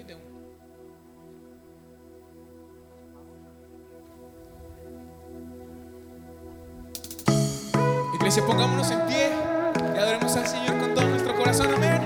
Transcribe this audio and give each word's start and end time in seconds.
y 0.00 0.04
de 0.04 0.14
un 0.14 0.22
Iglesia, 8.14 8.46
pongámonos 8.46 8.90
en 8.90 9.06
pie 9.06 9.30
y 9.94 9.98
adoremos 9.98 10.36
al 10.36 10.46
Señor 10.46 10.78
con 10.78 10.94
todo 10.94 11.06
nuestro 11.06 11.34
corazón. 11.34 11.74
Amén. 11.74 12.00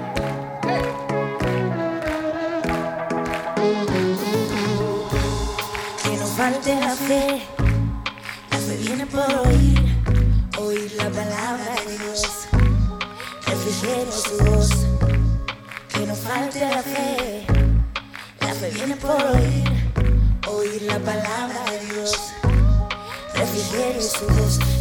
Que 6.02 6.16
no 6.16 6.26
falte 6.26 6.74
la 6.80 6.94
fe, 6.94 7.42
la 8.50 8.58
fe 8.58 8.76
viene 8.78 9.06
por 9.06 9.20
oír, 9.46 10.02
oír 10.58 10.92
la 10.96 11.10
palabra 11.10 11.74
de 11.86 11.98
Dios, 11.98 12.48
refrigerio 13.46 14.12
su 14.12 14.44
voz. 14.44 14.70
Que 15.88 16.06
no 16.06 16.14
falte 16.14 16.60
la 16.60 16.82
fe 16.82 17.15
por 18.94 19.10
oír, 19.10 19.64
oír 20.48 20.82
la 20.82 20.98
palabra 21.00 21.64
de 21.70 21.86
Dios, 21.86 22.12
refrigerio 23.34 24.00
su 24.00 24.26
voz. 24.26 24.75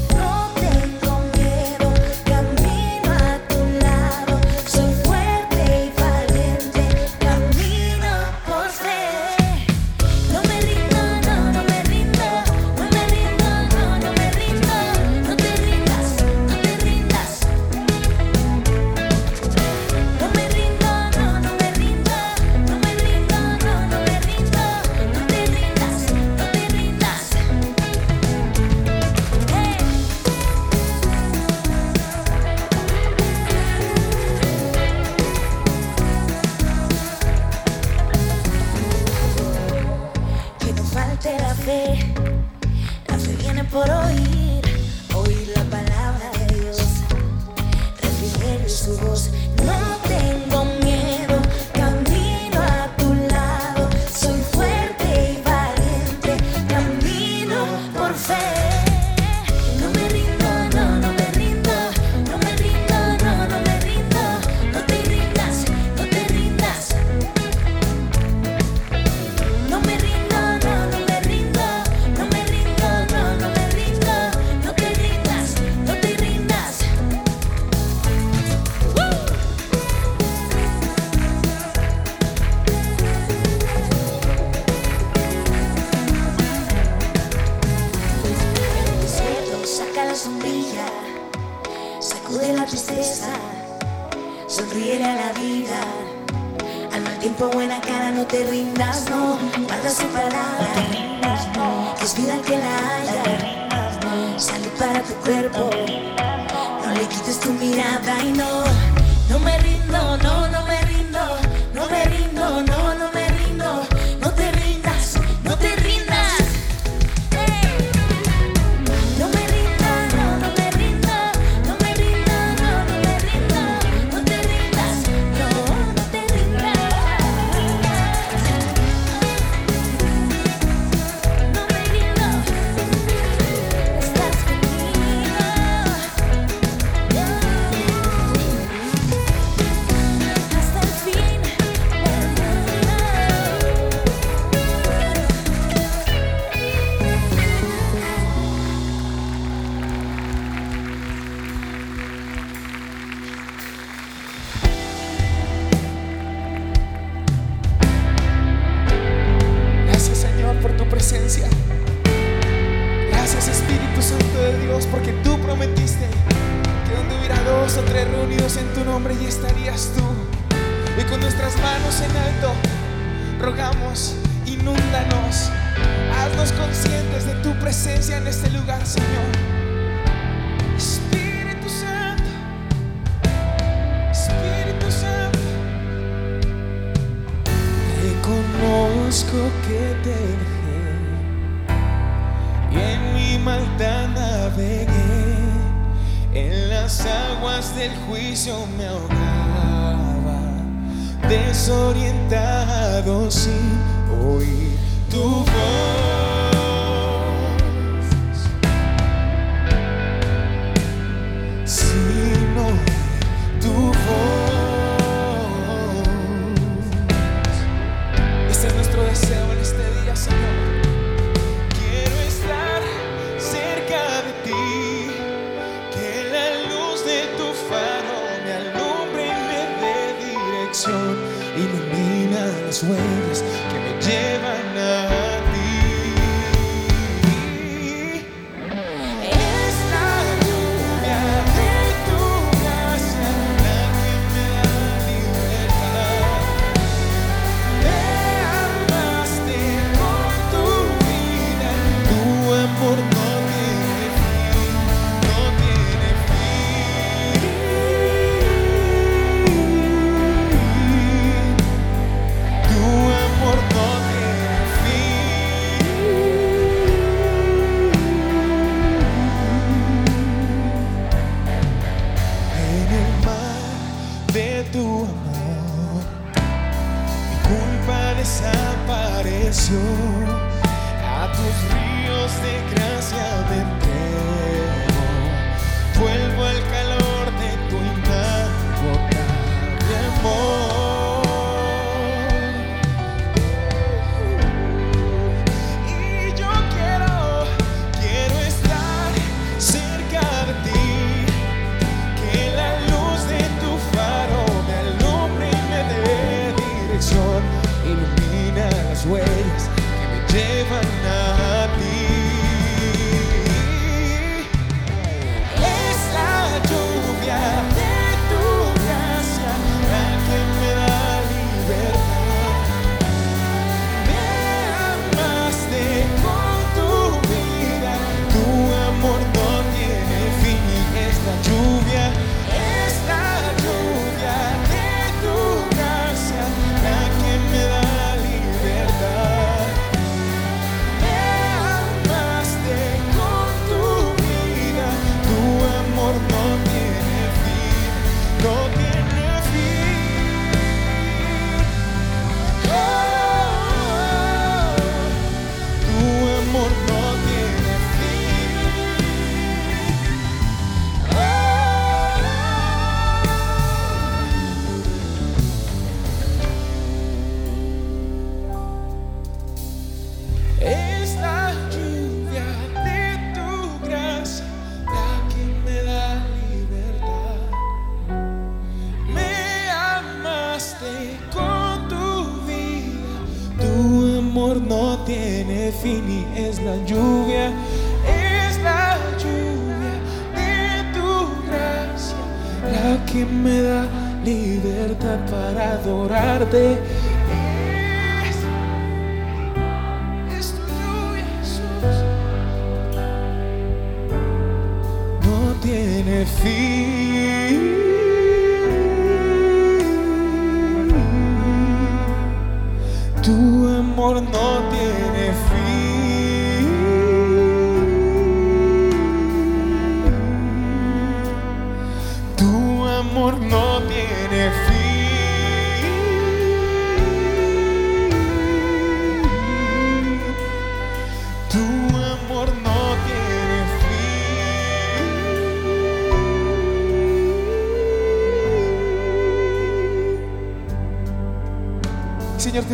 ways. 232.96 233.42
Give 233.42 233.82
me 233.84 234.02
day. 234.02 234.35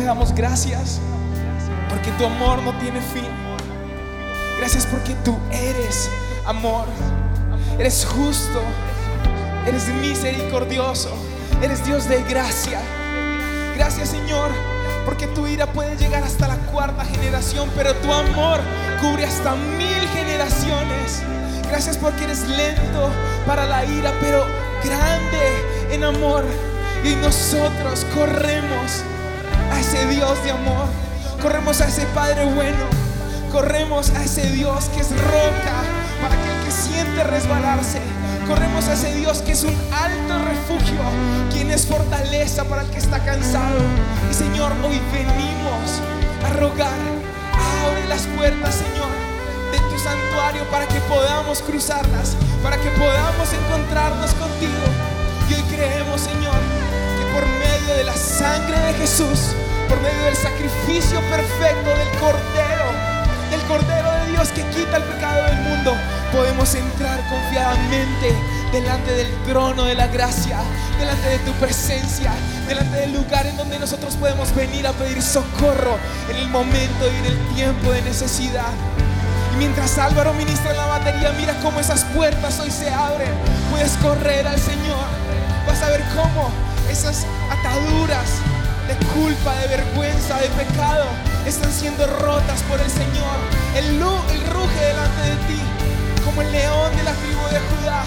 Damos 0.04 0.34
gracias 0.34 1.00
porque 1.88 2.10
tu 2.12 2.26
amor 2.26 2.62
no 2.62 2.72
tiene 2.78 3.00
fin. 3.00 3.28
Gracias 4.58 4.86
porque 4.86 5.14
tú 5.24 5.36
eres 5.50 6.08
amor. 6.46 6.86
Eres 7.78 8.06
justo. 8.06 8.62
Eres 9.66 9.88
misericordioso. 9.88 11.10
Eres 11.62 11.84
Dios 11.84 12.08
de 12.08 12.22
gracia. 12.22 12.80
Gracias, 13.76 14.10
Señor, 14.10 14.50
porque 15.04 15.26
tu 15.28 15.46
ira 15.46 15.66
puede 15.66 15.96
llegar 15.96 16.22
hasta 16.22 16.46
la 16.48 16.56
cuarta 16.56 17.04
generación, 17.04 17.70
pero 17.74 17.94
tu 17.96 18.12
amor 18.12 18.60
cubre 19.00 19.24
hasta 19.24 19.54
mil 19.54 20.08
generaciones. 20.14 21.22
Gracias 21.68 21.96
porque 21.96 22.24
eres 22.24 22.46
lento 22.48 23.10
para 23.46 23.66
la 23.66 23.84
ira, 23.84 24.12
pero 24.20 24.44
grande 24.84 25.94
en 25.94 26.04
amor. 26.04 26.44
Y 27.04 27.14
nosotros 27.16 28.06
corremos 28.14 29.02
a 29.72 29.80
ese 29.80 30.06
Dios 30.06 30.42
de 30.44 30.50
amor. 30.50 30.86
Corremos 31.40 31.80
a 31.80 31.88
ese 31.88 32.04
Padre 32.14 32.44
bueno. 32.44 32.84
Corremos 33.50 34.10
a 34.10 34.22
ese 34.22 34.50
Dios 34.50 34.84
que 34.94 35.00
es 35.00 35.10
roca 35.10 35.76
para 36.22 36.34
aquel 36.34 36.64
que 36.64 36.70
siente 36.70 37.24
resbalarse. 37.24 38.00
Corremos 38.46 38.86
a 38.88 38.94
ese 38.94 39.14
Dios 39.14 39.42
que 39.42 39.52
es 39.52 39.62
un 39.64 39.74
alto 39.92 40.38
refugio, 40.44 41.00
quien 41.52 41.70
es 41.70 41.86
fortaleza 41.86 42.64
para 42.64 42.82
el 42.82 42.90
que 42.90 42.98
está 42.98 43.18
cansado. 43.24 43.78
Y 44.30 44.34
Señor, 44.34 44.72
hoy 44.84 45.00
venimos 45.12 46.00
a 46.44 46.52
rogar, 46.54 46.98
abre 47.86 48.06
las 48.08 48.22
puertas, 48.36 48.74
Señor, 48.74 49.10
de 49.70 49.78
tu 49.78 49.98
santuario 49.98 50.64
para 50.70 50.86
que 50.86 51.00
podamos 51.00 51.60
cruzarlas, 51.62 52.36
para 52.62 52.76
que 52.76 52.88
podamos 52.90 53.48
encontrarnos 53.52 54.30
contigo. 54.34 54.84
Y 55.48 55.54
hoy 55.54 55.62
creemos, 55.62 56.20
Señor, 56.20 56.58
que 57.18 57.26
por 57.32 57.46
medio 57.46 57.94
de 57.96 58.04
la 58.04 58.14
sangre 58.14 58.78
de 58.78 58.94
Jesús, 58.94 59.54
por 59.92 60.00
medio 60.00 60.24
del 60.24 60.36
sacrificio 60.36 61.20
perfecto 61.28 61.90
del 61.90 62.08
Cordero, 62.18 62.86
del 63.50 63.60
Cordero 63.68 64.10
de 64.10 64.30
Dios 64.30 64.48
que 64.48 64.64
quita 64.70 64.96
el 64.96 65.02
pecado 65.02 65.44
del 65.44 65.56
mundo, 65.56 65.92
podemos 66.32 66.74
entrar 66.74 67.20
confiadamente 67.28 68.34
delante 68.72 69.12
del 69.12 69.30
trono 69.44 69.84
de 69.84 69.94
la 69.94 70.06
gracia, 70.06 70.60
delante 70.98 71.28
de 71.28 71.38
tu 71.40 71.52
presencia, 71.60 72.32
delante 72.66 72.96
del 73.00 73.12
lugar 73.12 73.46
en 73.46 73.58
donde 73.58 73.78
nosotros 73.78 74.16
podemos 74.16 74.54
venir 74.54 74.86
a 74.86 74.92
pedir 74.92 75.20
socorro 75.20 75.98
en 76.30 76.36
el 76.36 76.48
momento 76.48 77.12
y 77.12 77.16
en 77.16 77.26
el 77.26 77.54
tiempo 77.54 77.92
de 77.92 78.00
necesidad. 78.00 78.72
Y 79.52 79.58
mientras 79.58 79.98
Álvaro 79.98 80.32
ministra 80.32 80.72
la 80.72 80.86
batería, 80.86 81.34
mira 81.38 81.54
cómo 81.60 81.80
esas 81.80 82.04
puertas 82.16 82.58
hoy 82.60 82.70
se 82.70 82.88
abren. 82.88 83.34
Puedes 83.70 83.92
correr 83.98 84.48
al 84.48 84.58
Señor. 84.58 85.04
Vas 85.66 85.82
a 85.82 85.90
ver 85.90 86.02
cómo 86.16 86.50
esas 86.90 87.26
ataduras 87.50 88.40
de 88.92 89.06
culpa, 89.06 89.54
de 89.56 89.68
vergüenza, 89.68 90.38
de 90.38 90.48
pecado 90.50 91.06
están 91.46 91.72
siendo 91.72 92.06
rotas 92.06 92.62
por 92.64 92.80
el 92.80 92.90
Señor. 92.90 93.36
Lu- 93.98 94.24
él 94.32 94.42
ruge 94.52 94.80
delante 94.84 95.22
de 95.22 95.36
ti 95.48 95.60
como 96.24 96.42
el 96.42 96.52
león 96.52 96.94
de 96.96 97.02
la 97.02 97.12
tribu 97.12 97.42
de 97.48 97.60
Judá. 97.70 98.04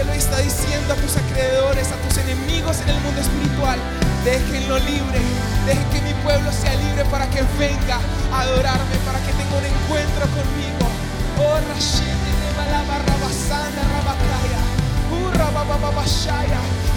Él 0.00 0.08
hoy 0.10 0.18
está 0.18 0.38
diciendo 0.38 0.92
a 0.92 0.96
tus 0.96 1.16
acreedores, 1.16 1.88
a 1.90 1.96
tus 2.06 2.18
enemigos 2.18 2.76
en 2.82 2.90
el 2.90 3.00
mundo 3.00 3.20
espiritual, 3.20 3.78
déjenlo 4.24 4.78
libre, 4.78 5.18
dejen 5.66 5.84
que 5.90 6.00
mi 6.02 6.14
pueblo 6.22 6.52
sea 6.52 6.74
libre 6.76 7.04
para 7.06 7.26
que 7.30 7.42
venga 7.58 7.98
a 8.32 8.40
adorarme, 8.42 8.96
para 9.04 9.18
que 9.20 9.32
tenga 9.32 9.56
un 9.58 9.64
encuentro 9.64 10.22
conmigo. 10.36 10.86
Oh, 11.40 11.58
Rashidi 11.72 12.30
de 12.42 12.50
Balaba, 12.56 12.98
Rabasanda, 13.06 13.82
Rabakaya. 13.96 14.62
Uh. 15.10 15.28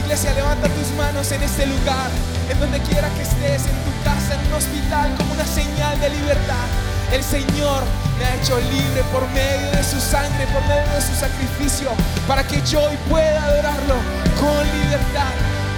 Iglesia, 0.04 0.34
levanta 0.34 0.68
tus 0.68 0.90
manos 0.98 1.32
en 1.32 1.42
este 1.42 1.66
lugar, 1.66 2.10
en 2.52 2.60
donde 2.60 2.80
quiera 2.82 3.10
que 3.16 3.22
estés, 3.22 3.66
en 3.66 3.78
tu 3.86 4.04
casa, 4.04 4.36
en 4.36 4.48
un 4.48 4.54
hospital, 4.54 5.16
como 5.18 5.34
una 5.34 5.46
señal 5.46 6.00
de 6.00 6.10
libertad. 6.10 6.68
El 7.12 7.24
Señor 7.24 7.84
me 8.20 8.26
ha 8.26 8.36
hecho 8.36 8.60
libre 8.60 9.04
por 9.12 9.28
medio 9.30 9.72
de 9.72 9.84
su 9.84 10.00
sangre, 10.00 10.46
por 10.48 10.62
medio 10.68 10.92
de 10.94 11.02
su 11.02 11.16
sacrificio, 11.16 11.90
para 12.28 12.46
que 12.46 12.62
yo 12.64 12.84
hoy 12.84 12.98
pueda 13.10 13.44
adorarlo 13.44 13.96
con 14.40 14.64
libertad, 14.80 15.32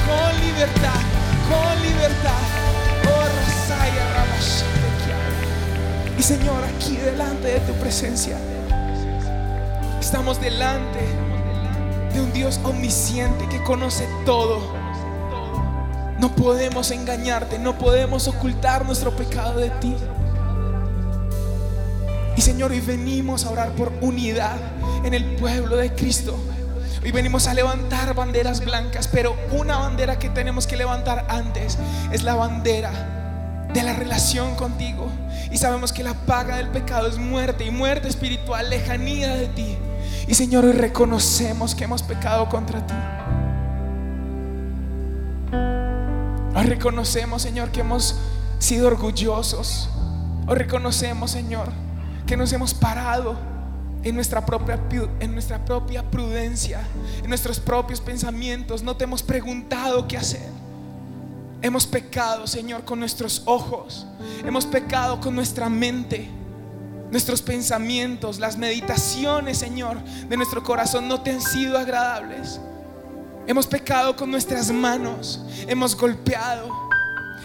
con 0.07 0.41
libertad, 0.41 1.01
con 1.49 1.81
libertad. 1.81 2.41
Oh, 3.05 3.27
Y 6.17 6.23
Señor, 6.23 6.63
aquí 6.63 6.97
delante 6.97 7.47
de 7.47 7.59
tu 7.61 7.73
presencia, 7.73 8.37
estamos 9.99 10.39
delante 10.39 10.99
de 12.13 12.21
un 12.21 12.31
Dios 12.33 12.59
omnisciente 12.63 13.47
que 13.49 13.61
conoce 13.63 14.07
todo. 14.25 14.82
No 16.23 16.33
podemos 16.33 16.89
engañarte, 16.91 17.59
no 17.59 17.77
podemos 17.77 18.29
ocultar 18.29 18.85
nuestro 18.85 19.13
pecado 19.13 19.59
de 19.59 19.69
ti. 19.71 19.93
Y 22.37 22.41
Señor, 22.41 22.71
hoy 22.71 22.79
venimos 22.79 23.43
a 23.43 23.49
orar 23.49 23.73
por 23.73 23.91
unidad 23.99 24.55
en 25.03 25.13
el 25.13 25.35
pueblo 25.35 25.75
de 25.75 25.93
Cristo. 25.93 26.39
Hoy 27.03 27.11
venimos 27.11 27.47
a 27.47 27.53
levantar 27.53 28.13
banderas 28.15 28.63
blancas, 28.63 29.09
pero 29.09 29.35
una 29.51 29.79
bandera 29.79 30.17
que 30.17 30.29
tenemos 30.29 30.65
que 30.65 30.77
levantar 30.77 31.25
antes 31.27 31.77
es 32.13 32.23
la 32.23 32.35
bandera 32.35 33.67
de 33.73 33.83
la 33.83 33.91
relación 33.91 34.55
contigo. 34.55 35.09
Y 35.51 35.57
sabemos 35.57 35.91
que 35.91 36.03
la 36.03 36.13
paga 36.13 36.55
del 36.55 36.69
pecado 36.69 37.09
es 37.09 37.17
muerte 37.17 37.65
y 37.65 37.71
muerte 37.71 38.07
espiritual, 38.07 38.69
lejanía 38.69 39.35
de 39.35 39.47
ti. 39.47 39.77
Y 40.25 40.35
Señor, 40.35 40.63
hoy 40.63 40.71
reconocemos 40.71 41.75
que 41.75 41.83
hemos 41.83 42.01
pecado 42.01 42.47
contra 42.47 42.87
ti. 42.87 42.93
Reconocemos, 46.63 47.41
Señor, 47.41 47.71
que 47.71 47.81
hemos 47.81 48.15
sido 48.59 48.87
orgullosos. 48.87 49.89
Hoy 50.47 50.55
reconocemos, 50.55 51.31
Señor, 51.31 51.69
que 52.25 52.37
nos 52.37 52.53
hemos 52.53 52.73
parado 52.73 53.35
en 54.03 54.15
nuestra 54.15 54.45
propia, 54.45 54.79
en 55.19 55.33
nuestra 55.33 55.63
propia 55.63 56.09
prudencia, 56.09 56.81
en 57.21 57.29
nuestros 57.29 57.59
propios 57.59 57.99
pensamientos. 57.99 58.81
No 58.81 58.95
te 58.95 59.03
hemos 59.03 59.21
preguntado 59.21 60.07
qué 60.07 60.17
hacer. 60.17 60.49
Hemos 61.61 61.85
pecado, 61.85 62.47
Señor, 62.47 62.85
con 62.85 62.99
nuestros 62.99 63.43
ojos. 63.45 64.05
Hemos 64.45 64.65
pecado 64.65 65.19
con 65.19 65.35
nuestra 65.35 65.69
mente. 65.69 66.29
Nuestros 67.11 67.41
pensamientos, 67.41 68.39
las 68.39 68.57
meditaciones, 68.57 69.57
Señor, 69.57 70.01
de 70.03 70.35
nuestro 70.35 70.63
corazón 70.63 71.07
no 71.07 71.21
te 71.21 71.31
han 71.31 71.41
sido 71.41 71.77
agradables. 71.77 72.59
Hemos 73.45 73.67
pecado 73.67 74.15
con 74.15 74.31
nuestras 74.31 74.71
manos. 74.71 75.41
Hemos 75.67 75.95
golpeado. 75.95 76.69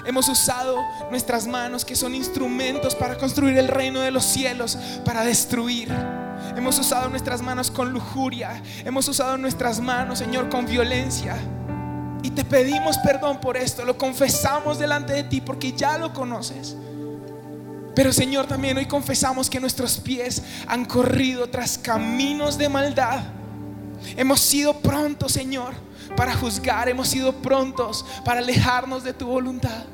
Hemos 0.06 0.28
usado 0.28 0.78
nuestras 1.10 1.46
manos 1.46 1.84
que 1.84 1.96
son 1.96 2.14
instrumentos 2.14 2.94
para 2.94 3.18
construir 3.18 3.58
el 3.58 3.68
reino 3.68 4.00
de 4.00 4.10
los 4.10 4.24
cielos, 4.24 4.78
para 5.04 5.22
destruir. 5.22 5.92
Hemos 6.56 6.78
usado 6.78 7.08
nuestras 7.08 7.42
manos 7.42 7.70
con 7.70 7.92
lujuria. 7.92 8.62
Hemos 8.84 9.08
usado 9.08 9.36
nuestras 9.36 9.80
manos, 9.80 10.20
Señor, 10.20 10.48
con 10.48 10.66
violencia. 10.66 11.36
Y 12.22 12.30
te 12.30 12.44
pedimos 12.44 12.96
perdón 12.98 13.40
por 13.40 13.56
esto. 13.56 13.84
Lo 13.84 13.98
confesamos 13.98 14.78
delante 14.78 15.12
de 15.12 15.24
ti 15.24 15.40
porque 15.40 15.72
ya 15.72 15.98
lo 15.98 16.12
conoces. 16.12 16.76
Pero 17.94 18.12
Señor, 18.12 18.46
también 18.46 18.76
hoy 18.76 18.86
confesamos 18.86 19.50
que 19.50 19.58
nuestros 19.58 19.98
pies 19.98 20.42
han 20.68 20.84
corrido 20.84 21.48
tras 21.50 21.76
caminos 21.76 22.56
de 22.56 22.68
maldad. 22.68 23.37
Hemos 24.16 24.40
sido 24.40 24.74
prontos, 24.80 25.32
Señor, 25.32 25.74
para 26.16 26.34
juzgar. 26.34 26.88
Hemos 26.88 27.08
sido 27.08 27.32
prontos 27.32 28.04
para 28.24 28.40
alejarnos 28.40 29.04
de 29.04 29.12
tu 29.12 29.26
voluntad. 29.26 29.84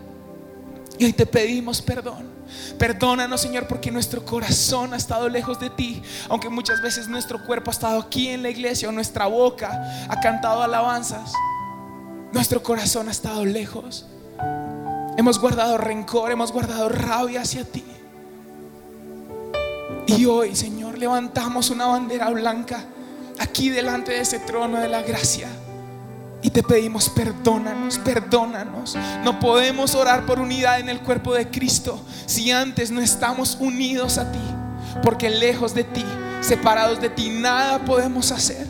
Y 0.99 1.05
hoy 1.05 1.13
te 1.13 1.27
pedimos 1.27 1.83
perdón. 1.83 2.33
Perdónanos, 2.79 3.41
Señor, 3.41 3.67
porque 3.67 3.91
nuestro 3.91 4.25
corazón 4.25 4.95
ha 4.95 4.97
estado 4.97 5.29
lejos 5.29 5.59
de 5.59 5.71
ti. 5.71 6.03
Aunque 6.29 6.49
muchas 6.49 6.83
veces 6.83 7.09
nuestro 7.09 7.45
cuerpo 7.45 7.71
ha 7.71 7.75
estado 7.75 8.01
aquí 8.01 8.29
en 8.29 8.43
la 8.43 8.51
iglesia 8.51 8.89
o 8.89 8.93
nuestra 8.93 9.27
boca 9.27 10.07
ha 10.09 10.21
cantado 10.21 10.63
alabanzas. 10.63 11.33
Nuestro 12.33 12.63
corazón 12.63 13.09
ha 13.09 13.13
estado 13.13 13.45
lejos. 13.45 14.07
Hemos 15.17 15.39
guardado 15.39 15.79
rencor, 15.79 16.31
hemos 16.31 16.53
guardado 16.53 16.89
rabia 16.89 17.43
hacia 17.43 17.65
ti. 17.65 17.85
Y 20.07 20.27
hoy, 20.27 20.55
Señor, 20.55 20.99
levantamos 20.99 21.71
una 21.71 21.87
bandera 21.87 22.31
blanca 22.31 22.85
aquí 23.39 23.71
delante 23.71 24.13
de 24.13 24.21
ese 24.21 24.39
trono 24.39 24.79
de 24.79 24.89
la 24.89 25.03
gracia. 25.03 25.49
Y 26.43 26.51
te 26.51 26.63
pedimos, 26.63 27.09
perdónanos, 27.09 27.99
perdónanos. 27.99 28.97
No 29.25 29.41
podemos 29.41 29.95
orar 29.95 30.27
por 30.27 30.39
unidad 30.39 30.79
en 30.79 30.91
el 30.91 31.01
cuerpo 31.01 31.33
de 31.35 31.49
Cristo 31.49 31.99
si 32.27 32.51
antes 32.51 32.91
no 32.91 33.01
estamos 33.01 33.57
unidos 33.59 34.19
a 34.19 34.31
ti. 34.31 34.39
Porque 35.03 35.31
lejos 35.31 35.75
de 35.75 35.85
ti, 35.85 36.05
separados 36.43 37.01
de 37.01 37.09
ti, 37.09 37.31
nada 37.31 37.79
podemos 37.85 38.31
hacer. 38.31 38.67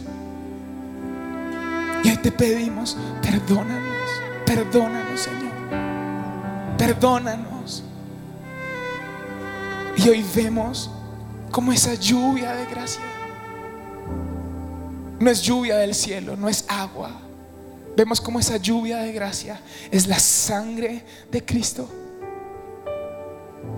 Y 2.04 2.11
hoy 2.11 2.16
te 2.18 2.30
pedimos, 2.30 2.97
perdónanos, 3.21 4.09
perdónanos, 4.47 5.21
Señor. 5.21 5.52
Perdónanos. 6.78 7.83
Y 9.97 10.09
hoy 10.09 10.25
vemos 10.35 10.90
como 11.50 11.73
esa 11.73 11.94
lluvia 11.94 12.52
de 12.52 12.66
gracia 12.66 13.13
no 15.25 15.31
es 15.31 15.43
lluvia 15.43 15.76
del 15.76 15.95
cielo, 15.95 16.37
no 16.37 16.49
es 16.49 16.64
agua 16.69 17.21
Vemos 17.97 18.21
como 18.21 18.40
esa 18.40 18.57
lluvia 18.57 18.99
de 18.99 19.12
gracia 19.12 19.61
es 19.90 20.07
la 20.07 20.19
sangre 20.19 21.04
de 21.31 21.45
Cristo. 21.45 21.88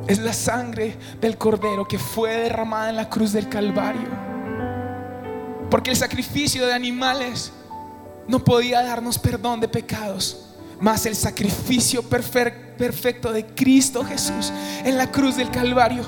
Es 0.06 0.18
la 0.18 0.32
sangre 0.32 0.96
del 1.20 1.36
Cordero 1.36 1.86
que 1.86 1.98
fue 1.98 2.34
derramada 2.34 2.88
en 2.88 2.96
la 2.96 3.10
cruz 3.10 3.32
del 3.32 3.48
Calvario. 3.48 4.08
Porque 5.70 5.90
el 5.90 5.96
sacrificio 5.96 6.66
de 6.66 6.72
animales 6.72 7.52
no 8.26 8.42
podía 8.42 8.82
darnos 8.82 9.18
perdón 9.18 9.60
de 9.60 9.68
pecados. 9.68 10.54
Mas 10.80 11.04
el 11.04 11.16
sacrificio 11.16 12.02
perfecto 12.02 13.32
de 13.32 13.46
Cristo 13.46 14.04
Jesús 14.04 14.52
en 14.84 14.96
la 14.96 15.10
cruz 15.10 15.36
del 15.36 15.50
Calvario 15.50 16.04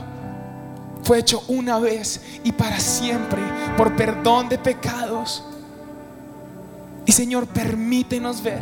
fue 1.09 1.19
hecho 1.19 1.43
una 1.49 1.79
vez 1.79 2.21
y 2.45 2.53
para 2.53 2.79
siempre 2.79 3.41
por 3.77 3.97
perdón 3.97 4.49
de 4.49 4.59
pecados 4.59 5.43
y 7.09 7.13
Señor, 7.13 7.47
permítenos 7.47 8.43
ver 8.43 8.61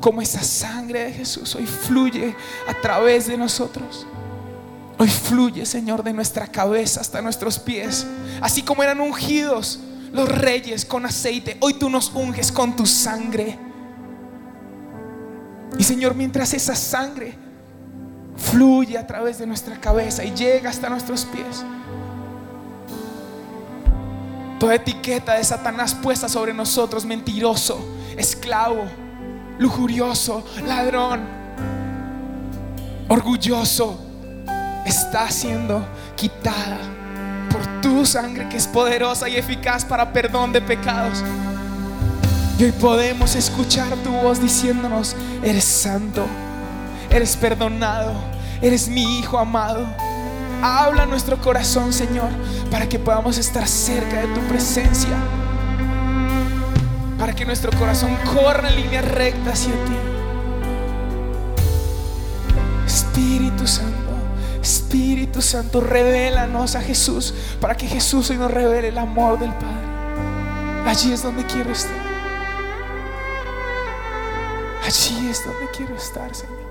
cómo 0.00 0.22
esa 0.22 0.40
sangre 0.40 1.06
de 1.06 1.12
Jesús 1.12 1.56
hoy 1.56 1.66
fluye 1.66 2.32
a 2.68 2.80
través 2.80 3.26
de 3.26 3.36
nosotros. 3.36 4.06
Hoy 4.98 5.08
fluye, 5.08 5.66
Señor, 5.66 6.04
de 6.04 6.12
nuestra 6.12 6.46
cabeza 6.46 7.00
hasta 7.00 7.20
nuestros 7.20 7.58
pies. 7.58 8.06
Así 8.40 8.62
como 8.62 8.84
eran 8.84 9.00
ungidos 9.00 9.80
los 10.12 10.28
reyes 10.28 10.84
con 10.84 11.06
aceite, 11.06 11.56
hoy 11.58 11.74
tú 11.74 11.90
nos 11.90 12.12
unges 12.14 12.52
con 12.52 12.76
tu 12.76 12.86
sangre. 12.86 13.58
Y 15.76 15.82
Señor, 15.82 16.14
mientras 16.14 16.54
esa 16.54 16.76
sangre 16.76 17.34
fluye 18.36 18.96
a 18.96 19.08
través 19.08 19.38
de 19.38 19.46
nuestra 19.48 19.80
cabeza 19.80 20.24
y 20.24 20.32
llega 20.36 20.70
hasta 20.70 20.88
nuestros 20.88 21.24
pies, 21.24 21.64
Toda 24.58 24.74
etiqueta 24.74 25.34
de 25.34 25.44
Satanás 25.44 25.94
puesta 25.94 26.28
sobre 26.28 26.52
nosotros, 26.52 27.04
mentiroso, 27.04 27.78
esclavo, 28.16 28.84
lujurioso, 29.58 30.44
ladrón, 30.66 31.20
orgulloso, 33.08 33.98
está 34.84 35.30
siendo 35.30 35.86
quitada 36.16 36.78
por 37.50 37.64
tu 37.80 38.04
sangre 38.04 38.48
que 38.48 38.56
es 38.56 38.66
poderosa 38.66 39.28
y 39.28 39.36
eficaz 39.36 39.84
para 39.84 40.12
perdón 40.12 40.52
de 40.52 40.60
pecados. 40.60 41.22
Y 42.58 42.64
hoy 42.64 42.72
podemos 42.72 43.36
escuchar 43.36 43.94
tu 44.02 44.10
voz 44.10 44.40
diciéndonos, 44.40 45.14
eres 45.44 45.64
santo, 45.64 46.26
eres 47.10 47.36
perdonado, 47.36 48.12
eres 48.60 48.88
mi 48.88 49.20
hijo 49.20 49.38
amado. 49.38 49.86
Habla 50.62 51.06
nuestro 51.06 51.38
corazón, 51.38 51.92
Señor, 51.92 52.30
para 52.70 52.88
que 52.88 52.98
podamos 52.98 53.38
estar 53.38 53.66
cerca 53.68 54.20
de 54.20 54.26
tu 54.28 54.40
presencia. 54.48 55.16
Para 57.18 57.32
que 57.32 57.44
nuestro 57.44 57.70
corazón 57.78 58.16
corra 58.34 58.68
en 58.70 58.76
línea 58.76 59.02
recta 59.02 59.52
hacia 59.52 59.72
ti. 59.72 59.96
Espíritu 62.86 63.66
Santo, 63.66 64.10
Espíritu 64.60 65.42
Santo, 65.42 65.80
revélanos 65.80 66.74
a 66.74 66.80
Jesús 66.80 67.34
para 67.60 67.76
que 67.76 67.86
Jesús 67.86 68.30
hoy 68.30 68.36
nos 68.36 68.50
revele 68.50 68.88
el 68.88 68.98
amor 68.98 69.38
del 69.38 69.52
Padre. 69.52 69.88
Allí 70.86 71.12
es 71.12 71.22
donde 71.22 71.44
quiero 71.44 71.70
estar. 71.70 72.08
Allí 74.84 75.28
es 75.28 75.44
donde 75.44 75.70
quiero 75.76 75.94
estar, 75.94 76.34
Señor. 76.34 76.67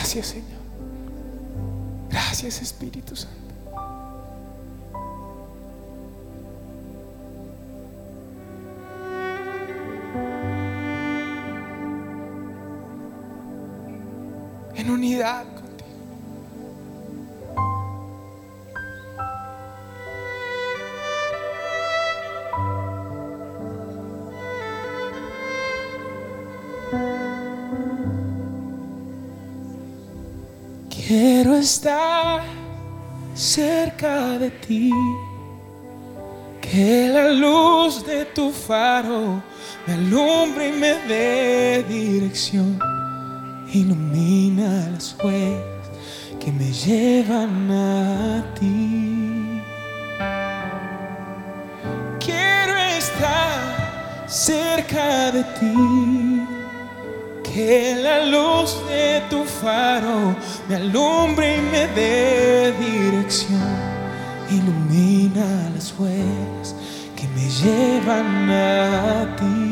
Gracias 0.00 0.28
Señor. 0.28 0.60
Gracias 2.08 2.62
Espíritu 2.62 3.14
Santo. 3.14 3.36
En 14.74 14.90
unidad 14.90 15.44
está 31.60 32.42
cerca 33.34 34.38
de 34.38 34.50
ti. 34.50 34.90
Que 36.60 37.08
la 37.08 37.30
luz 37.30 38.04
de 38.06 38.24
tu 38.26 38.50
faro 38.50 39.42
me 39.86 39.94
alumbre 39.94 40.68
y 40.68 40.72
me 40.72 40.94
dé 41.08 41.84
dirección. 41.88 42.78
Ilumina 43.72 44.90
las 44.92 45.16
huellas 45.22 45.84
que 46.40 46.50
me 46.52 46.72
llevan 46.72 47.70
a 47.70 48.44
ti. 48.58 49.62
Quiero 52.18 52.76
estar 52.98 54.26
cerca 54.26 55.30
de 55.32 55.44
ti. 55.58 56.29
Que 57.52 57.96
la 57.96 58.24
luz 58.26 58.76
de 58.88 59.22
tu 59.28 59.44
faro 59.44 60.36
me 60.68 60.76
alumbre 60.76 61.56
y 61.56 61.60
me 61.60 61.86
dé 61.88 62.72
dirección. 62.78 63.60
Ilumina 64.50 65.70
las 65.74 65.92
huellas 65.98 66.76
que 67.16 67.26
me 67.34 67.48
llevan 67.50 68.50
a 68.50 69.36
ti. 69.36 69.69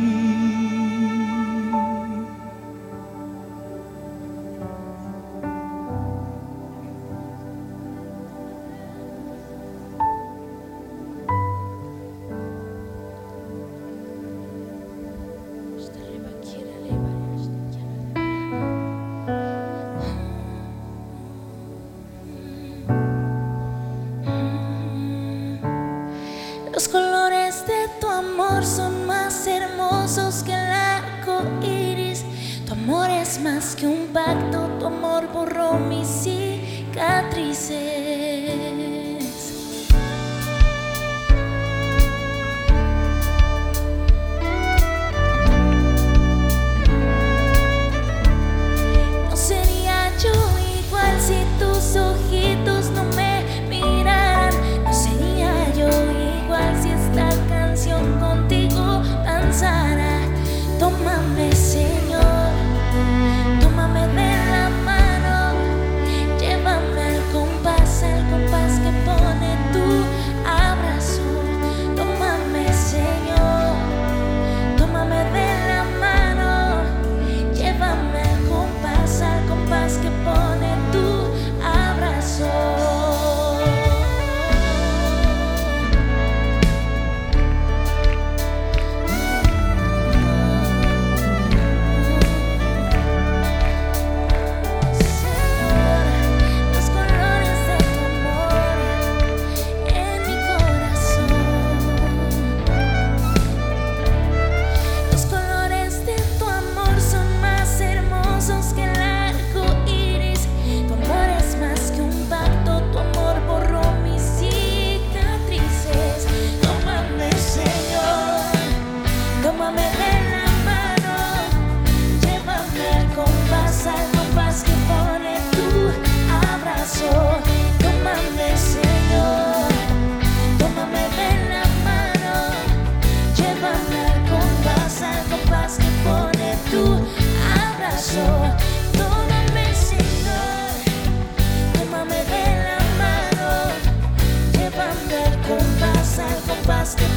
que 33.79 33.87
un 33.87 34.09
pacto, 34.09 34.69
tu 34.81 34.87
amor 34.87 35.29
borró 35.33 35.75
mis 35.75 36.07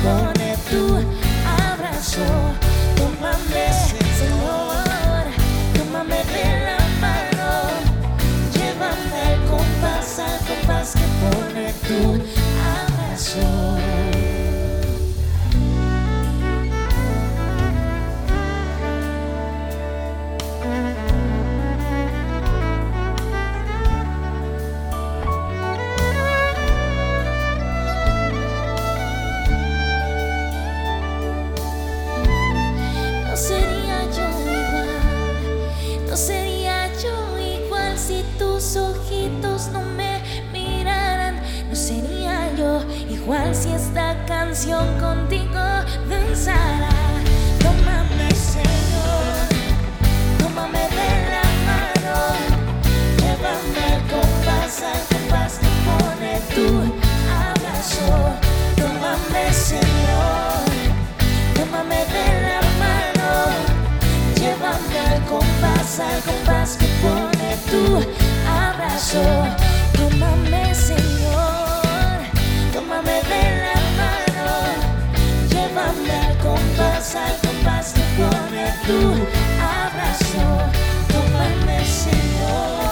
one. 0.03 0.40
compás, 65.31 65.99
al 65.99 66.21
compás 66.23 66.77
que 66.77 66.87
pone 67.01 67.49
tu 67.71 67.83
abrazo. 68.49 69.23
Tómame, 69.97 70.75
Señor, 70.75 72.17
tómame 72.73 73.15
de 73.31 73.43
la 73.63 73.77
mano. 73.99 74.49
Llévame 75.51 76.11
al 76.27 76.37
compás, 76.37 77.15
al 77.15 77.35
compás 77.45 77.93
que 77.93 78.03
pone 78.19 78.65
tu 78.87 78.99
abrazo. 79.79 80.43
Tómame, 81.13 81.77
Señor. 81.85 82.90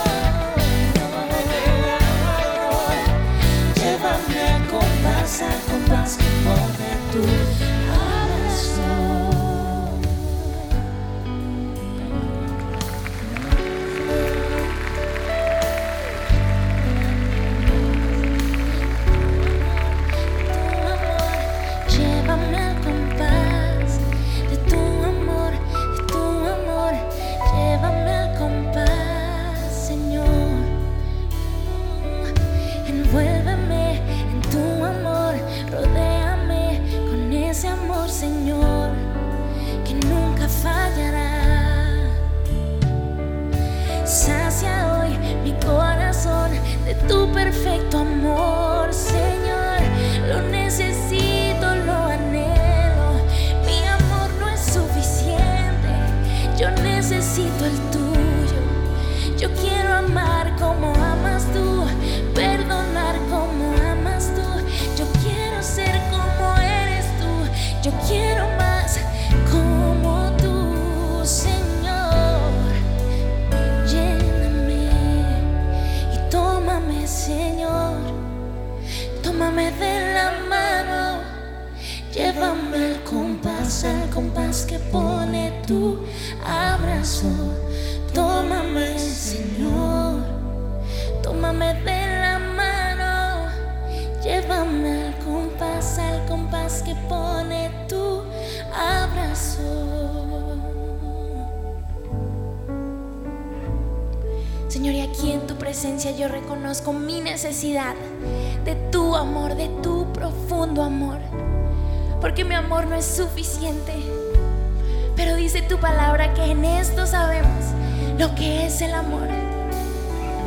Lo 118.19 118.36
que 118.36 118.65
es 118.65 118.82
el 118.82 118.93
amor. 118.93 119.29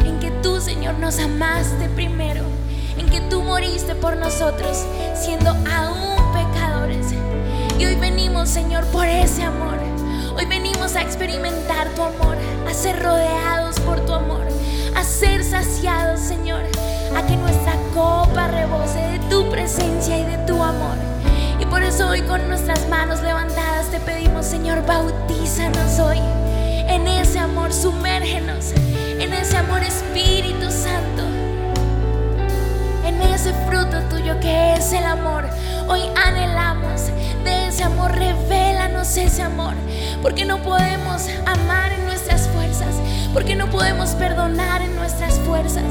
En 0.05 0.21
que 0.21 0.31
tú, 0.43 0.61
Señor, 0.61 0.99
nos 0.99 1.19
amaste 1.19 1.89
primero. 1.89 2.43
En 2.99 3.07
que 3.07 3.23
tú 3.23 3.43
moriste 3.43 3.95
por 3.95 4.15
nosotros, 4.19 4.85
siendo 5.15 5.49
aún 5.49 6.33
pecadores. 6.35 7.07
Y 7.79 7.87
hoy 7.87 7.95
venimos, 7.95 8.51
Señor, 8.51 8.85
por 8.89 9.07
ese 9.07 9.43
amor. 9.43 9.79
Hoy 10.37 10.45
venimos 10.45 10.97
a 10.97 11.01
experimentar 11.01 11.89
tu 11.95 12.03
amor, 12.03 12.37
a 12.69 12.75
ser 12.75 13.03
rodeados 13.03 13.81
por 13.81 14.05
tu 14.05 14.13
amor, 14.13 14.47
a 14.95 15.03
ser 15.03 15.43
saciados, 15.43 16.21
Señor, 16.21 16.65
a 17.17 17.27
que 17.27 17.37
nuestra 17.39 17.73
copa 17.95 18.49
rebose 18.49 18.99
de 18.99 19.19
tu 19.31 19.49
presencia 19.49 20.19
y 20.19 20.25
de 20.25 20.37
tu 20.47 20.63
amor. 20.63 20.97
Y 21.59 21.65
por 21.65 21.83
eso 21.83 22.09
hoy 22.09 22.21
con 22.21 22.47
nuestras 22.49 22.87
manos 22.91 23.23
levantadas 23.23 23.87
te 23.91 23.99
pedimos, 24.01 24.45
Señor, 24.45 24.85
bautízanos 24.85 25.99
hoy 26.01 26.19
en 26.93 27.09
ese 27.09 27.39
amor, 27.39 27.73
sumérgenos. 27.73 28.73
En 29.19 29.33
ese 29.33 29.57
amor 29.57 29.83
Espíritu 29.83 30.71
Santo, 30.71 31.23
en 33.07 33.21
ese 33.23 33.53
fruto 33.67 34.01
tuyo 34.11 34.39
que 34.41 34.75
es 34.75 34.93
el 34.93 35.05
amor. 35.05 35.49
Hoy 35.89 36.03
anhelamos 36.17 37.07
de 37.45 37.69
ese 37.69 37.85
amor, 37.85 38.13
revélanos 38.13 39.17
ese 39.17 39.43
amor, 39.43 39.75
porque 40.23 40.45
no 40.45 40.59
podemos 40.59 41.29
amar 41.47 41.92
porque 43.33 43.55
no 43.55 43.71
podemos 43.71 44.11
perdonar 44.11 44.83
en 44.83 44.95
nuestras 44.97 45.39
fuerzas, 45.41 45.85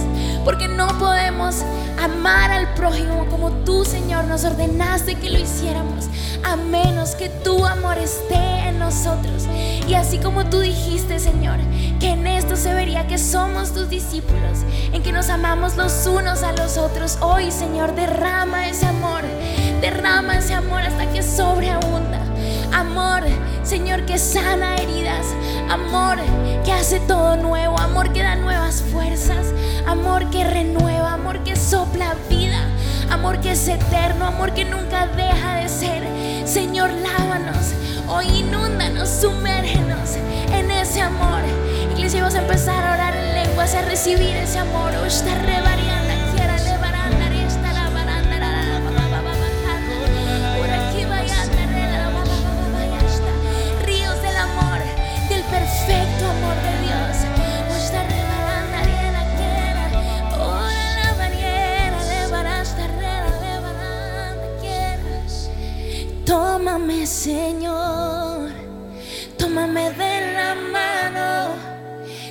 porque 0.44 0.68
no 0.68 0.88
podemos 1.00 1.64
amar 2.02 2.52
al 2.52 2.74
prójimo 2.74 3.26
como 3.30 3.52
tú, 3.64 3.86
Señor, 3.86 4.26
nos 4.26 4.44
ordenaste 4.44 5.16
que 5.16 5.30
lo 5.30 5.40
hiciéramos, 5.40 6.06
a 6.44 6.56
menos 6.56 7.16
que 7.16 7.30
tu 7.30 7.66
amor 7.66 7.98
esté 7.98 8.68
en 8.68 8.80
nosotros. 8.80 9.48
Y 9.88 9.94
así 9.96 10.20
como 10.20 10.46
tú 10.46 10.60
dijiste, 10.60 11.20
Señor, 11.20 11.58
que 12.00 12.12
en 12.12 12.28
esto 12.28 12.56
se 12.56 12.74
vería 12.74 13.08
que 13.08 13.18
somos 13.18 13.74
tus 13.74 13.90
discípulos, 13.90 14.60
en 14.94 15.04
que 15.04 15.12
nos 15.12 15.30
amamos 15.30 15.76
los 15.76 16.06
unos 16.08 16.44
a 16.44 16.54
los 16.54 16.78
otros. 16.78 17.18
Hoy, 17.22 17.52
Señor, 17.52 17.96
derrama 17.96 18.70
ese 18.70 18.86
amor, 18.86 19.22
derrama 19.82 20.38
ese 20.38 20.54
amor 20.54 20.82
hasta 20.82 21.12
que 21.12 21.24
sobreabunda. 21.24 22.20
Amor, 22.72 23.24
Señor, 23.64 24.06
que 24.06 24.18
sana 24.18 24.76
heridas. 24.76 25.26
Amor, 25.70 26.18
que 26.66 26.72
hace 26.72 27.00
todo 27.02 27.38
nuevo. 27.38 27.80
Amor, 27.80 28.12
que 28.12 28.24
da 28.24 28.36
nuevas 28.36 28.82
fuerzas. 28.92 29.54
Amor, 29.88 30.30
que 30.30 30.44
renueva. 30.44 31.14
Amor, 31.14 31.44
que 31.44 31.56
sopla 31.56 32.16
vida. 32.30 32.60
Amor, 33.10 33.40
que 33.40 33.52
es 33.52 33.68
eterno. 33.68 34.26
Amor, 34.26 34.54
que 34.54 34.66
nunca 34.66 35.08
deja 35.08 35.56
de 35.56 35.70
ser. 35.70 36.48
Señor, 36.48 36.92
lávanos. 36.92 37.74
Hoy 38.08 38.26
inúndanos, 38.40 39.08
sumérgenos 39.10 40.16
en 40.52 40.70
ese 40.72 41.02
amor. 41.02 41.42
Iglesia, 41.96 42.22
vamos 42.22 42.36
a 42.36 42.42
empezar 42.42 42.84
a 42.84 42.94
orar 42.96 43.16
en 43.16 43.34
lenguas, 43.36 43.74
a 43.76 43.84
recibir 43.84 44.36
ese 44.36 44.60
amor. 44.60 44.92
Tómame, 66.32 67.06
Señor, 67.06 68.48
tómame 69.38 69.92
de 69.92 70.34
la 70.34 70.56
mano, 70.56 71.56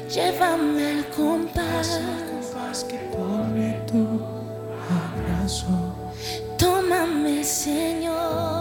llévame 0.09 0.93
al 0.93 1.05
compás. 1.11 2.01
Compás 2.31 2.85
que 2.85 2.97
pone 3.15 3.79
tu 3.87 4.23
abrazo. 5.05 5.95
Tómame, 6.57 7.45
Señor, 7.45 8.60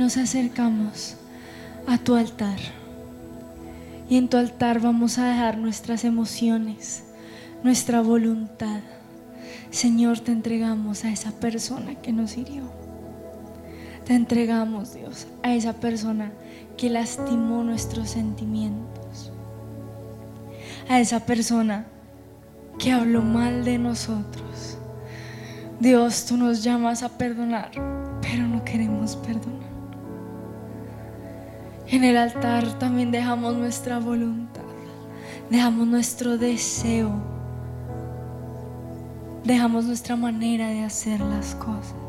nos 0.00 0.16
acercamos 0.16 1.16
a 1.86 1.98
tu 1.98 2.14
altar. 2.14 2.58
Y 4.08 4.16
en 4.16 4.28
tu 4.28 4.38
altar 4.38 4.80
vamos 4.80 5.18
a 5.18 5.26
dejar 5.26 5.58
nuestras 5.58 6.04
emociones, 6.04 7.04
nuestra 7.62 8.00
voluntad. 8.00 8.80
Señor, 9.70 10.20
te 10.20 10.32
entregamos 10.32 11.04
a 11.04 11.12
esa 11.12 11.32
persona 11.32 11.96
que 11.96 12.12
nos 12.12 12.38
hirió. 12.38 12.62
Te 14.06 14.14
entregamos, 14.14 14.94
Dios, 14.94 15.26
a 15.42 15.54
esa 15.54 15.74
persona 15.74 16.32
que 16.78 16.88
lastimó 16.88 17.62
nuestros 17.62 18.08
sentimientos. 18.08 19.30
A 20.88 20.98
esa 20.98 21.26
persona 21.26 21.84
que 22.78 22.90
habló 22.90 23.20
mal 23.20 23.66
de 23.66 23.76
nosotros. 23.76 24.78
Dios, 25.78 26.24
tú 26.24 26.38
nos 26.38 26.64
llamas 26.64 27.02
a 27.02 27.10
perdonar, 27.10 27.70
pero 28.22 28.48
no 28.48 28.64
queremos 28.64 29.14
perdonar. 29.16 29.59
En 31.92 32.04
el 32.04 32.16
altar 32.16 32.78
también 32.78 33.10
dejamos 33.10 33.56
nuestra 33.56 33.98
voluntad, 33.98 34.62
dejamos 35.50 35.88
nuestro 35.88 36.38
deseo, 36.38 37.10
dejamos 39.42 39.86
nuestra 39.86 40.14
manera 40.14 40.68
de 40.68 40.84
hacer 40.84 41.18
las 41.20 41.56
cosas. 41.56 41.99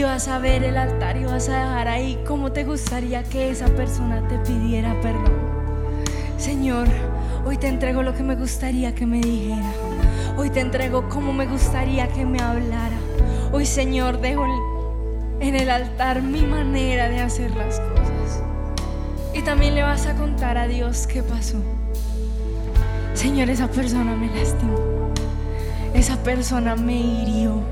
Y 0.00 0.02
vas 0.02 0.28
a 0.28 0.38
ver 0.38 0.64
el 0.64 0.78
altar 0.78 1.18
y 1.18 1.24
vas 1.24 1.50
a 1.50 1.58
dejar 1.58 1.88
ahí 1.88 2.18
cómo 2.26 2.52
te 2.52 2.64
gustaría 2.64 3.22
que 3.22 3.50
esa 3.50 3.66
persona 3.66 4.26
te 4.28 4.38
pidiera 4.38 4.98
perdón. 5.02 5.34
Señor, 6.38 6.88
hoy 7.44 7.58
te 7.58 7.68
entrego 7.68 8.02
lo 8.02 8.14
que 8.14 8.22
me 8.22 8.34
gustaría 8.34 8.94
que 8.94 9.04
me 9.04 9.20
dijera. 9.20 9.70
Hoy 10.38 10.48
te 10.48 10.60
entrego 10.60 11.06
cómo 11.10 11.34
me 11.34 11.44
gustaría 11.44 12.08
que 12.08 12.24
me 12.24 12.40
hablara. 12.40 12.96
Hoy, 13.52 13.66
Señor, 13.66 14.22
dejo 14.22 14.46
en 15.38 15.54
el 15.54 15.68
altar 15.68 16.22
mi 16.22 16.46
manera 16.46 17.10
de 17.10 17.20
hacer 17.20 17.50
las 17.54 17.78
cosas. 17.80 18.42
Y 19.34 19.42
también 19.42 19.74
le 19.74 19.82
vas 19.82 20.06
a 20.06 20.14
contar 20.14 20.56
a 20.56 20.66
Dios 20.66 21.06
qué 21.06 21.22
pasó. 21.22 21.58
Señor, 23.12 23.50
esa 23.50 23.68
persona 23.68 24.16
me 24.16 24.28
lastimó. 24.28 24.78
Esa 25.92 26.16
persona 26.22 26.74
me 26.74 26.96
hirió. 26.96 27.62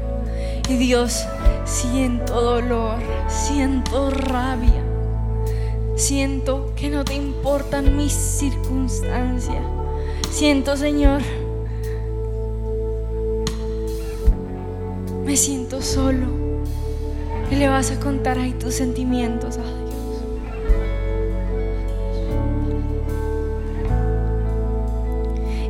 Y 0.69 0.77
Dios, 0.77 1.27
siento 1.69 2.41
dolor, 2.41 2.99
siento 3.29 4.11
rabia. 4.11 4.83
Siento 5.97 6.73
que 6.75 6.89
no 6.89 7.05
te 7.05 7.15
importan 7.15 7.97
mis 7.97 8.13
circunstancias. 8.13 9.63
Siento, 10.31 10.77
Señor, 10.77 11.21
me 15.25 15.37
siento 15.37 15.83
solo. 15.83 16.27
Y 17.51 17.57
le 17.57 17.69
vas 17.69 17.91
a 17.91 18.01
contar 18.01 18.39
ahí 18.39 18.53
tus 18.53 18.75
sentimientos 18.75 19.59
a 19.59 19.63
Dios. 19.63 19.79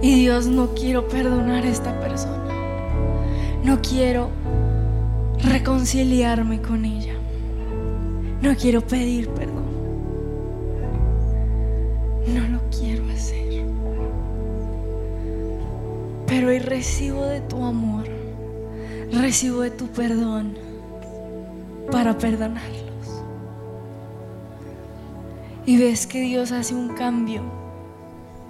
Y 0.02 0.14
Dios, 0.20 0.46
no 0.46 0.74
quiero 0.74 1.08
perdonar 1.08 1.64
a 1.64 1.68
esta 1.68 1.98
persona. 2.00 2.54
No 3.64 3.80
quiero 3.82 4.30
reconciliarme 5.42 6.60
con 6.60 6.84
ella. 6.84 7.14
No 8.42 8.54
quiero 8.56 8.80
pedir 8.80 9.28
perdón. 9.30 9.68
No 12.26 12.48
lo 12.48 12.60
quiero 12.70 13.04
hacer. 13.12 13.64
Pero 16.26 16.48
hoy 16.48 16.58
recibo 16.58 17.24
de 17.24 17.40
tu 17.40 17.64
amor, 17.64 18.04
recibo 19.12 19.62
de 19.62 19.70
tu 19.70 19.86
perdón 19.88 20.56
para 21.90 22.16
perdonarlos. 22.18 23.22
Y 25.64 25.78
ves 25.78 26.06
que 26.06 26.20
Dios 26.20 26.52
hace 26.52 26.74
un 26.74 26.90
cambio. 26.94 27.42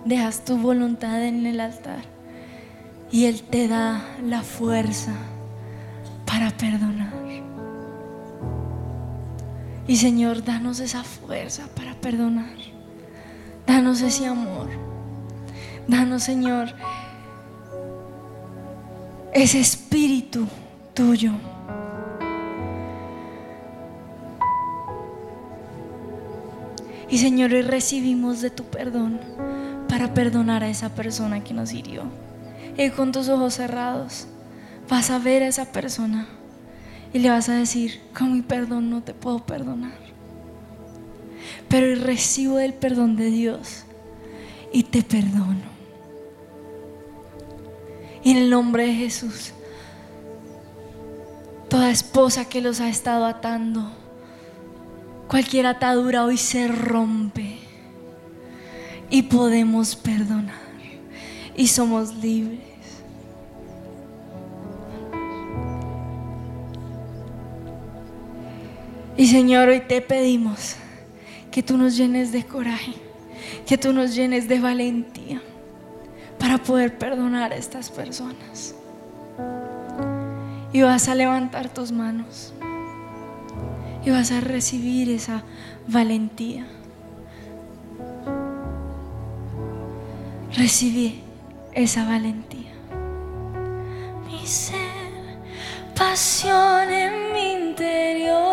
Dejas 0.05 0.45
tu 0.45 0.57
voluntad 0.59 1.25
en 1.25 1.47
el 1.47 1.61
altar 1.61 2.03
y 3.11 3.27
Él 3.27 3.43
te 3.43 3.69
da 3.69 4.03
la 4.25 4.43
fuerza 4.43 5.13
para 6.39 6.51
perdonar. 6.53 7.13
Y 9.89 9.97
Señor, 9.97 10.45
danos 10.45 10.79
esa 10.79 11.03
fuerza 11.03 11.67
para 11.75 11.95
perdonar. 11.95 12.55
Danos 13.67 14.01
ese 14.03 14.27
amor. 14.27 14.69
Danos, 15.89 16.23
Señor, 16.23 16.69
ese 19.33 19.59
espíritu 19.59 20.47
tuyo. 20.95 21.33
Y 27.11 27.19
Señor, 27.19 27.53
hoy 27.53 27.63
recibimos 27.63 28.41
de 28.43 28.51
tu 28.51 28.63
perdón 28.63 29.19
para 29.89 30.15
perdonar 30.15 30.63
a 30.63 30.69
esa 30.69 30.91
persona 30.91 31.43
que 31.43 31.53
nos 31.53 31.73
hirió. 31.73 32.05
Y 32.77 32.91
con 32.91 33.11
tus 33.11 33.29
ojos 33.29 33.55
cerrados 33.55 34.29
vas 34.89 35.11
a 35.11 35.19
ver 35.19 35.43
a 35.43 35.49
esa 35.49 35.67
persona 35.67 36.27
y 37.13 37.19
le 37.19 37.31
vas 37.31 37.49
a 37.49 37.55
decir, 37.55 38.01
con 38.17 38.33
mi 38.33 38.43
perdón 38.43 38.91
no 38.91 39.03
te 39.03 39.15
puedo 39.15 39.45
perdonar. 39.45 39.99
Pero 41.69 42.03
recibo 42.03 42.59
el 42.59 42.75
perdón 42.75 43.17
de 43.17 43.27
Dios 43.27 43.85
y 44.73 44.85
te 44.85 45.03
perdono. 45.03 45.79
Y 48.23 48.33
en 48.33 48.37
el 48.39 48.51
nombre 48.51 48.87
de 48.87 48.95
Jesús, 48.95 49.53
toda 51.69 51.91
esposa 51.91 52.47
que 52.47 52.61
los 52.61 52.81
ha 52.81 52.89
estado 52.89 53.27
atando, 53.27 53.91
cualquier 55.29 55.67
atadura 55.67 56.25
hoy 56.25 56.37
se 56.37 56.69
rompe 56.69 57.59
y 59.11 59.23
podemos 59.23 59.97
perdonar 59.97 60.69
y 61.57 61.67
somos 61.69 62.15
libres. 62.15 62.68
Y 69.19 69.27
Señor, 69.27 69.69
hoy 69.69 69.81
te 69.81 70.01
pedimos 70.01 70.77
que 71.51 71.61
tú 71.61 71.77
nos 71.77 71.97
llenes 71.97 72.31
de 72.31 72.45
coraje, 72.45 72.95
que 73.67 73.77
tú 73.77 73.93
nos 73.93 74.15
llenes 74.15 74.47
de 74.47 74.61
valentía 74.61 75.43
para 76.39 76.59
poder 76.59 76.97
perdonar 76.99 77.53
a 77.53 77.57
estas 77.57 77.91
personas. 77.91 78.77
Y 80.73 80.83
vas 80.83 81.09
a 81.09 81.17
levantar 81.17 81.69
tus 81.69 81.91
manos 81.91 82.55
y 84.05 84.11
vas 84.11 84.31
a 84.31 84.41
recibir 84.41 85.11
esa 85.11 85.43
valentía. 85.89 86.65
Recibí 90.57 91.23
esa 91.73 92.05
valentía. 92.05 92.71
Mi 94.31 94.47
ser, 94.47 94.79
pasión 95.97 96.89
en 96.89 97.33
mi 97.33 97.53
interior, 97.71 98.48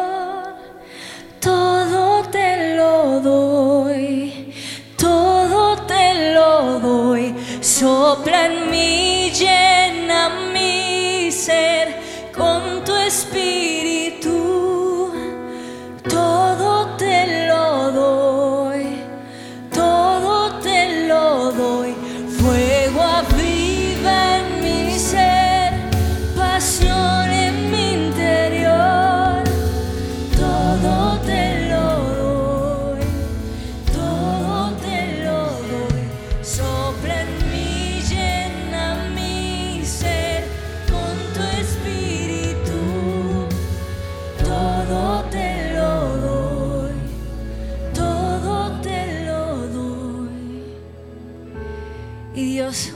todo 1.45 2.23
te 2.31 2.75
lo 2.75 3.19
doy, 3.21 4.51
todo 4.97 5.77
te 5.85 6.33
lo 6.33 6.79
doy. 6.79 7.35
Sopla 7.61 8.47
en 8.47 8.71
mí, 8.71 9.31
llena 9.31 10.29
mi 10.53 11.31
ser 11.31 11.84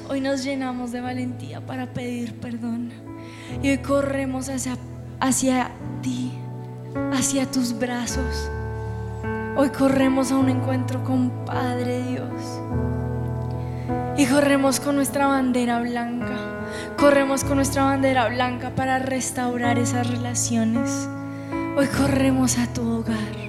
Hoy 0.09 0.19
nos 0.19 0.43
llenamos 0.43 0.91
de 0.91 1.01
valentía 1.01 1.61
para 1.61 1.87
pedir 1.93 2.39
perdón. 2.39 2.91
Y 3.63 3.69
hoy 3.69 3.77
corremos 3.77 4.49
hacia, 4.49 4.77
hacia 5.19 5.71
ti, 6.01 6.31
hacia 7.13 7.49
tus 7.49 7.77
brazos. 7.77 8.49
Hoy 9.55 9.69
corremos 9.69 10.31
a 10.31 10.37
un 10.37 10.49
encuentro 10.49 11.03
con 11.03 11.29
Padre 11.45 12.03
Dios. 12.03 12.61
Y 14.17 14.25
corremos 14.25 14.79
con 14.79 14.95
nuestra 14.95 15.27
bandera 15.27 15.79
blanca. 15.79 16.37
Corremos 16.97 17.43
con 17.43 17.55
nuestra 17.55 17.83
bandera 17.83 18.27
blanca 18.27 18.71
para 18.75 18.99
restaurar 18.99 19.79
esas 19.79 20.07
relaciones. 20.09 21.07
Hoy 21.77 21.87
corremos 21.87 22.57
a 22.57 22.67
tu 22.73 22.81
hogar. 22.81 23.48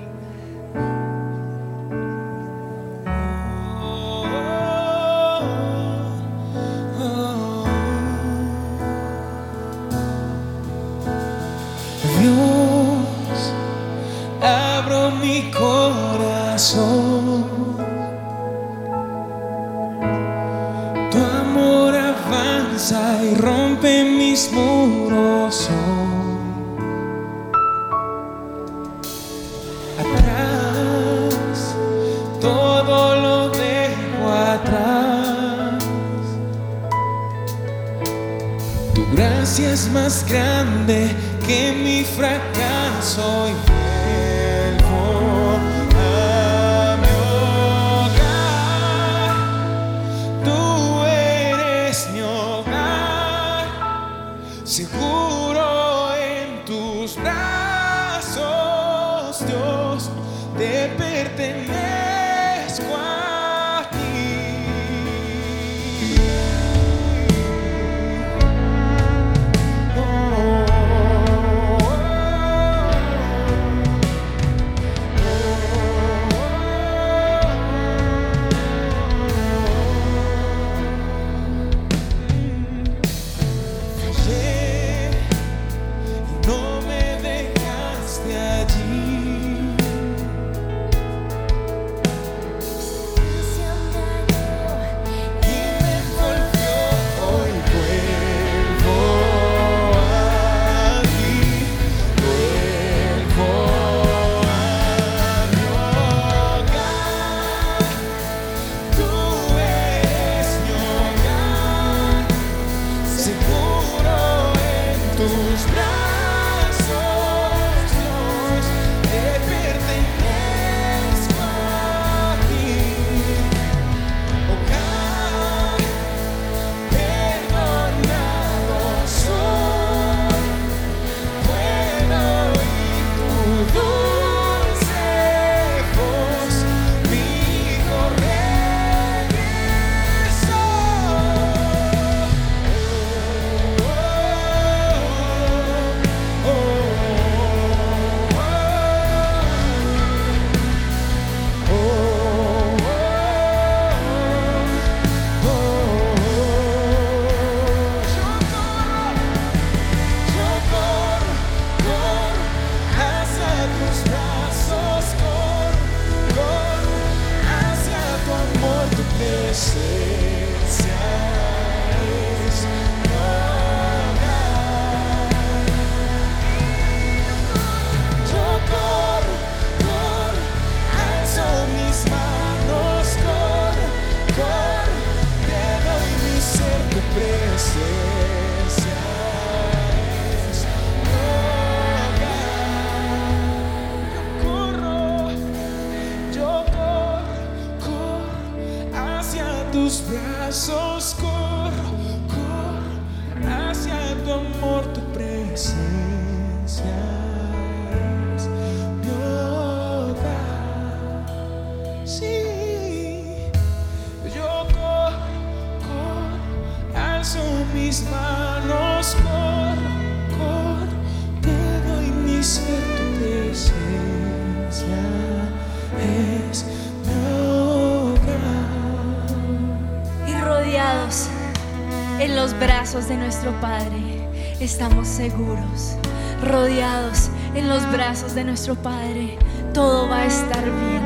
Estamos 234.70 235.08
seguros. 235.08 235.96
Rodeados 236.44 237.28
en 237.56 237.68
los 237.68 237.90
brazos 237.90 238.36
de 238.36 238.44
nuestro 238.44 238.76
Padre, 238.76 239.36
todo 239.74 240.08
va 240.08 240.18
a 240.18 240.26
estar 240.26 240.62
bien. 240.62 241.02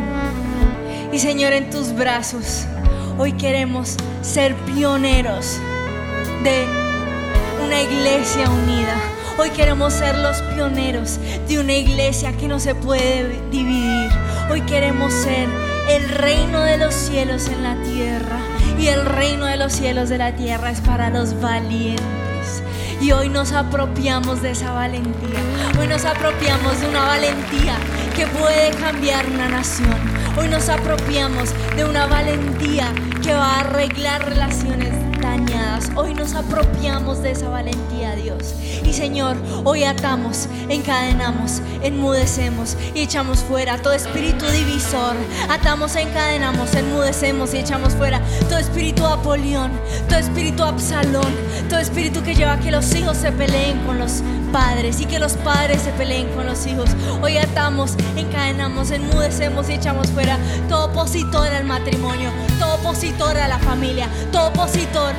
Y 1.13 1.19
Señor, 1.19 1.55
en 1.55 1.71
tus 1.71 1.95
brazos, 1.95 2.67
hoy 3.19 3.33
queremos 3.33 3.97
ser 4.21 4.55
pioneros 4.67 5.59
de 6.43 6.67
una 7.65 7.81
iglesia 7.81 8.51
unida. 8.51 8.97
Hoy 9.39 9.49
queremos 9.51 9.95
ser 9.95 10.19
los 10.19 10.43
pioneros 10.55 11.19
de 11.49 11.59
una 11.59 11.73
iglesia 11.73 12.37
que 12.37 12.49
no 12.49 12.61
se 12.61 12.75
puede 12.75 13.41
dividir. 13.51 14.11
Hoy 14.51 14.61
queremos 14.61 15.11
ser 15.13 15.49
el 15.89 16.09
reino 16.11 16.61
de 16.61 16.77
los 16.77 16.93
cielos 16.93 17.49
en 17.49 17.63
la 17.63 17.77
tierra. 17.83 18.39
Y 18.79 18.89
el 18.89 19.07
reino 19.07 19.47
de 19.47 19.57
los 19.57 19.73
cielos 19.73 20.11
de 20.11 20.19
la 20.19 20.37
tierra 20.37 20.71
es 20.71 20.83
para 20.83 21.09
los 21.09 21.41
valientes. 21.41 22.24
Y 23.05 23.13
hoy 23.13 23.29
nos 23.29 23.53
apropiamos 23.53 24.41
de 24.41 24.53
esa 24.53 24.73
valentía. 24.73 25.39
Hoy 25.79 25.87
nos 25.89 26.07
apropiamos 26.07 26.81
de 26.81 26.89
una 26.89 27.03
valentía 27.05 27.77
que 28.17 28.27
puede 28.29 28.71
cambiar 28.81 29.27
una 29.27 29.47
nación. 29.47 29.95
Hoy 30.39 30.49
nos 30.49 30.71
apropiamos 30.71 31.51
de 31.77 31.85
una 31.85 32.07
valentía 32.07 32.95
que 33.23 33.35
va 33.35 33.57
a 33.57 33.61
arreglar 33.61 34.25
relaciones 34.25 35.04
Hoy 35.97 36.15
nos 36.15 36.35
apropiamos 36.35 37.21
de 37.23 37.33
esa 37.33 37.49
valentía, 37.49 38.15
Dios. 38.15 38.55
Y 38.85 38.93
Señor, 38.93 39.37
hoy 39.65 39.83
atamos, 39.83 40.49
encadenamos, 40.69 41.61
enmudecemos 41.83 42.77
y 42.95 43.01
echamos 43.01 43.41
fuera 43.41 43.79
todo 43.79 43.95
espíritu 43.95 44.47
divisor. 44.47 45.17
Atamos, 45.49 45.97
encadenamos, 45.97 46.73
enmudecemos 46.75 47.53
y 47.53 47.59
echamos 47.59 47.95
fuera 47.95 48.21
todo 48.49 48.59
espíritu 48.59 49.05
apolión, 49.05 49.73
todo 50.09 50.21
espíritu 50.21 50.63
absalón, 50.63 51.35
todo 51.69 51.81
espíritu 51.81 52.23
que 52.23 52.37
lleva 52.37 52.53
a 52.53 52.61
que 52.61 52.71
los 52.71 52.95
hijos 52.95 53.17
se 53.17 53.33
peleen 53.33 53.79
con 53.87 53.99
los 53.99 54.23
padres 54.55 55.01
y 55.01 55.07
que 55.07 55.19
los 55.19 55.33
padres 55.33 55.83
se 55.83 55.91
peleen 55.91 56.29
con 56.29 56.47
los 56.47 56.65
hijos. 56.65 56.89
Hoy 57.21 57.39
atamos, 57.39 57.97
encadenamos, 58.15 58.93
enmudecemos 58.93 59.69
y 59.69 59.73
echamos 59.73 60.07
fuera 60.13 60.39
todo 60.69 60.85
opositor 60.85 61.49
al 61.49 61.65
matrimonio, 61.65 62.31
todo 62.61 62.77
opositor 62.77 63.37
a 63.37 63.49
la 63.49 63.59
familia, 63.59 64.09
todo 64.31 64.51
opositor 64.51 65.13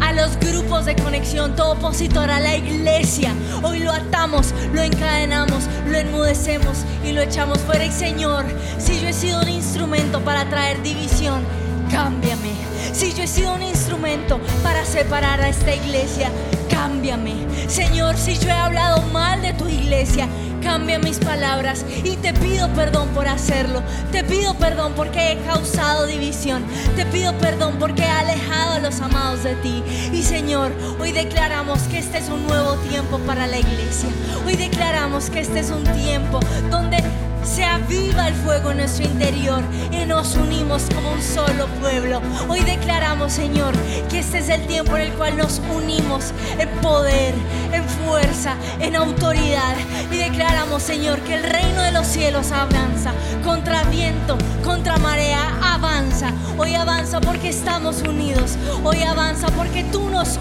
a 0.00 0.12
los 0.12 0.38
grupos 0.38 0.84
de 0.84 0.94
conexión, 0.94 1.56
todo 1.56 1.72
opositor 1.72 2.30
a 2.30 2.38
la 2.38 2.54
iglesia. 2.54 3.34
Hoy 3.64 3.80
lo 3.80 3.90
atamos, 3.90 4.54
lo 4.72 4.82
encadenamos, 4.82 5.64
lo 5.88 5.98
enmudecemos 5.98 6.84
y 7.04 7.10
lo 7.10 7.22
echamos 7.22 7.58
fuera. 7.58 7.84
Y 7.84 7.90
Señor, 7.90 8.44
si 8.78 9.00
yo 9.00 9.08
he 9.08 9.12
sido 9.12 9.40
un 9.40 9.48
instrumento 9.48 10.20
para 10.20 10.48
traer 10.48 10.80
división, 10.80 11.42
cámbiame. 11.90 12.52
Si 12.92 13.12
yo 13.12 13.22
he 13.22 13.26
sido 13.26 13.54
un 13.54 13.62
instrumento 13.62 14.40
para 14.62 14.84
separar 14.84 15.40
a 15.40 15.48
esta 15.48 15.74
iglesia, 15.74 16.30
cámbiame. 16.68 17.34
Señor, 17.68 18.16
si 18.16 18.38
yo 18.38 18.48
he 18.48 18.52
hablado 18.52 19.02
mal 19.12 19.42
de 19.42 19.52
tu 19.54 19.68
iglesia, 19.68 20.28
cambia 20.62 20.98
mis 20.98 21.18
palabras 21.18 21.84
y 22.02 22.16
te 22.16 22.32
pido 22.32 22.68
perdón 22.72 23.08
por 23.08 23.28
hacerlo. 23.28 23.82
Te 24.10 24.24
pido 24.24 24.54
perdón 24.54 24.94
porque 24.96 25.32
he 25.32 25.38
causado 25.44 26.06
división. 26.06 26.64
Te 26.96 27.04
pido 27.06 27.36
perdón 27.38 27.76
porque 27.78 28.02
he 28.02 28.10
alejado 28.10 28.74
a 28.74 28.78
los 28.78 29.00
amados 29.00 29.44
de 29.44 29.54
ti. 29.56 29.82
Y 30.12 30.22
Señor, 30.22 30.72
hoy 30.98 31.12
declaramos 31.12 31.82
que 31.82 31.98
este 31.98 32.18
es 32.18 32.28
un 32.28 32.46
nuevo 32.46 32.74
tiempo 32.88 33.18
para 33.20 33.46
la 33.46 33.58
iglesia. 33.58 34.08
Hoy 34.46 34.56
declaramos 34.56 35.30
que 35.30 35.40
este 35.40 35.60
es 35.60 35.70
un 35.70 35.84
tiempo 35.84 36.40
donde 36.70 37.02
se 37.44 37.64
aviva 37.64 38.28
el 38.28 38.34
fuego 38.34 38.70
en 38.70 38.78
nuestro 38.78 39.04
interior 39.04 39.62
y 39.90 40.04
nos 40.06 40.34
unimos 40.34 40.84
como 40.94 41.12
un 41.12 41.22
solo 41.22 41.66
pueblo. 41.80 42.20
Hoy 42.48 42.60
declaramos, 42.60 43.32
Señor, 43.32 43.74
que 44.08 44.20
este 44.20 44.38
es 44.38 44.48
el 44.48 44.66
tiempo 44.66 44.96
en 44.96 45.02
el 45.02 45.12
cual 45.12 45.36
nos 45.36 45.60
unimos 45.74 46.32
en 46.58 46.68
poder, 46.80 47.34
en 47.72 47.84
fuerza, 47.84 48.56
en 48.80 48.96
autoridad. 48.96 49.76
Y 50.10 50.16
declaramos, 50.16 50.82
Señor, 50.82 51.20
que 51.20 51.34
el 51.34 51.42
reino 51.42 51.82
de 51.82 51.92
los 51.92 52.06
cielos 52.06 52.50
avanza 52.50 53.12
contra 53.44 53.84
viento, 53.84 54.38
contra 54.64 54.96
marea, 54.96 55.58
avanza. 55.62 56.32
Hoy 56.56 56.74
avanza 56.74 57.20
porque 57.20 57.50
estamos 57.50 58.02
unidos. 58.02 58.56
Hoy 58.82 59.02
avanza 59.02 59.48
porque 59.48 59.84
tú 59.84 60.08
nos 60.08 60.38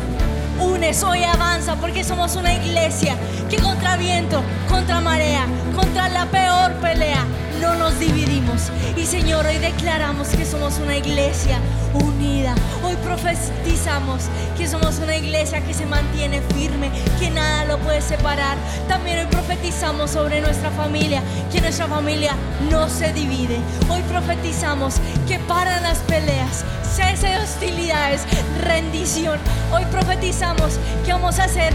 unes, 0.60 1.04
hoy 1.04 1.24
avanza, 1.24 1.76
porque 1.76 2.04
somos 2.04 2.36
una 2.36 2.54
iglesia 2.54 3.16
que 3.50 3.58
contra 3.58 3.98
viento, 3.98 4.44
contra 4.70 5.02
marea, 5.02 5.46
contra 5.76 6.10
la 6.10 6.26
peor 6.26 6.74
pelea, 6.74 7.26
no 7.64 7.76
nos 7.76 7.98
dividimos. 7.98 8.72
Y 8.98 9.06
Señor, 9.06 9.46
hoy 9.46 9.58
declaramos 9.58 10.28
que 10.28 10.46
somos 10.46 10.80
una 10.80 10.98
iglesia 10.98 11.60
unida. 11.94 12.56
Hoy 12.84 12.96
profetizamos 12.98 14.24
que 14.58 14.68
somos 14.68 15.00
una 15.00 15.16
iglesia 15.16 15.62
que 15.62 15.74
se 15.74 15.86
mantiene 15.86 16.42
firme, 16.54 16.92
que 17.20 17.32
nada 17.32 17.64
lo 17.64 17.80
puede 17.80 18.02
separar. 18.02 18.58
También 18.90 19.20
hoy 19.20 19.28
profetizamos 19.28 20.12
sobre 20.12 20.42
nuestra 20.42 20.72
familia, 20.72 21.22
que 21.52 21.62
nuestra 21.62 21.88
familia 21.88 22.36
no 22.70 22.90
se 22.90 23.14
divide. 23.14 23.58
Hoy 23.90 24.02
profetizamos 24.10 24.96
que 25.26 25.40
paran 25.40 25.84
las 25.84 26.00
peleas, 26.00 26.66
cese 26.94 27.28
de 27.28 27.38
hostilidades, 27.38 28.24
rendición. 28.62 29.40
Hoy 29.72 29.86
profetizamos 29.86 30.80
que 31.06 31.14
vamos 31.14 31.40
a 31.40 31.48
ser 31.48 31.74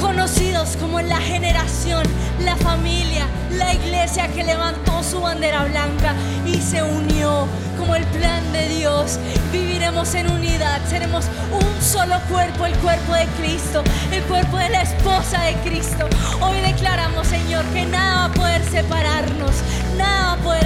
conocidos 0.00 0.76
como 0.76 1.00
la 1.00 1.18
generación, 1.18 2.04
la 2.44 2.56
familia, 2.56 3.26
la 3.52 3.74
iglesia 3.74 4.28
que 4.28 4.44
levantó 4.44 5.02
su 5.02 5.20
bandera 5.20 5.64
blanca 5.64 6.14
y 6.46 6.54
se 6.60 6.82
unió 6.82 7.46
como 7.78 7.94
el 7.94 8.04
plan 8.06 8.52
de 8.52 8.68
Dios. 8.68 9.18
Viviremos 9.52 10.14
en 10.14 10.30
unidad, 10.30 10.80
seremos 10.88 11.26
un 11.52 11.82
solo 11.82 12.16
cuerpo, 12.28 12.66
el 12.66 12.74
cuerpo 12.76 13.12
de 13.14 13.26
Cristo, 13.38 13.82
el 14.12 14.22
cuerpo 14.24 14.56
de 14.58 14.70
la 14.70 14.82
esposa 14.82 15.42
de 15.42 15.54
Cristo. 15.68 16.08
Hoy 16.40 16.60
declaramos, 16.60 17.26
Señor, 17.26 17.64
que 17.66 17.84
nada 17.86 18.16
va 18.16 18.24
a 18.26 18.32
poder 18.32 18.64
separarnos, 18.64 19.52
nada 19.96 20.26
va 20.26 20.32
a 20.32 20.36
poder 20.44 20.65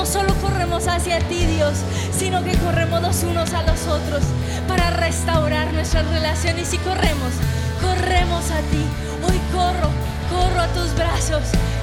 no 0.00 0.06
solo 0.06 0.34
corremos 0.36 0.88
hacia 0.88 1.18
ti, 1.28 1.44
Dios, 1.44 1.74
sino 2.18 2.42
que 2.42 2.56
corremos 2.56 3.02
los 3.02 3.22
unos 3.22 3.52
a 3.52 3.62
los 3.64 3.86
otros 3.86 4.22
para 4.66 4.88
restaurar 4.88 5.74
nuestras 5.74 6.08
relaciones 6.08 6.72
y 6.72 6.78
corremos, 6.78 7.34
corremos 7.82 8.50
a 8.50 8.60
ti. 8.70 8.82
Hoy 9.22 9.38
corro, 9.52 9.90
corro 10.30 10.60
a 10.62 10.68
tus 10.68 10.94
brazos, 10.94 11.42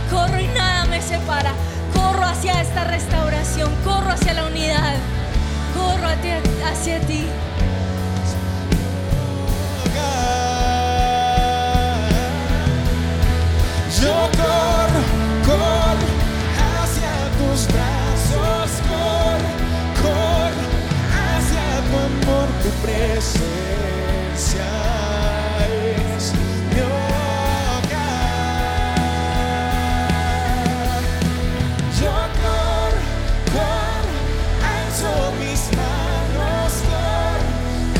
corro 0.10 0.40
y 0.40 0.48
nada 0.48 0.86
me 0.86 1.00
separa. 1.00 1.52
Corro 1.94 2.26
hacia 2.26 2.60
esta 2.60 2.86
restauración, 2.86 3.70
corro 3.84 4.10
hacia 4.10 4.34
la 4.34 4.46
unidad, 4.46 4.96
corro 5.76 6.08
hacia, 6.08 7.00
ti. 7.02 7.28
Yo 14.02 14.14
corro, 14.42 15.04
corro 15.46 16.08
hacia 16.82 17.12
tus 17.38 17.68
brazos, 17.68 17.87
tu 22.68 22.74
presencia 22.86 24.68
es 26.16 26.34
mi 26.74 26.80
hogar. 26.82 26.98
Yo 32.02 32.16
corro, 32.42 33.06
corro, 33.56 34.20
alzo 34.76 35.12
mis 35.40 35.62
manos, 35.78 36.72
corro, 36.92 37.52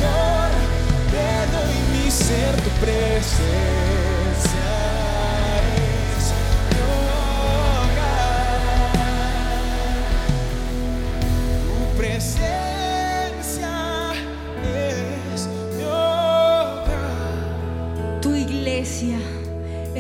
corro, 0.02 0.64
te 1.12 1.30
doy 1.54 1.78
mi 1.94 2.08
ser, 2.12 2.54
tu 2.62 2.72
presencia 2.82 3.77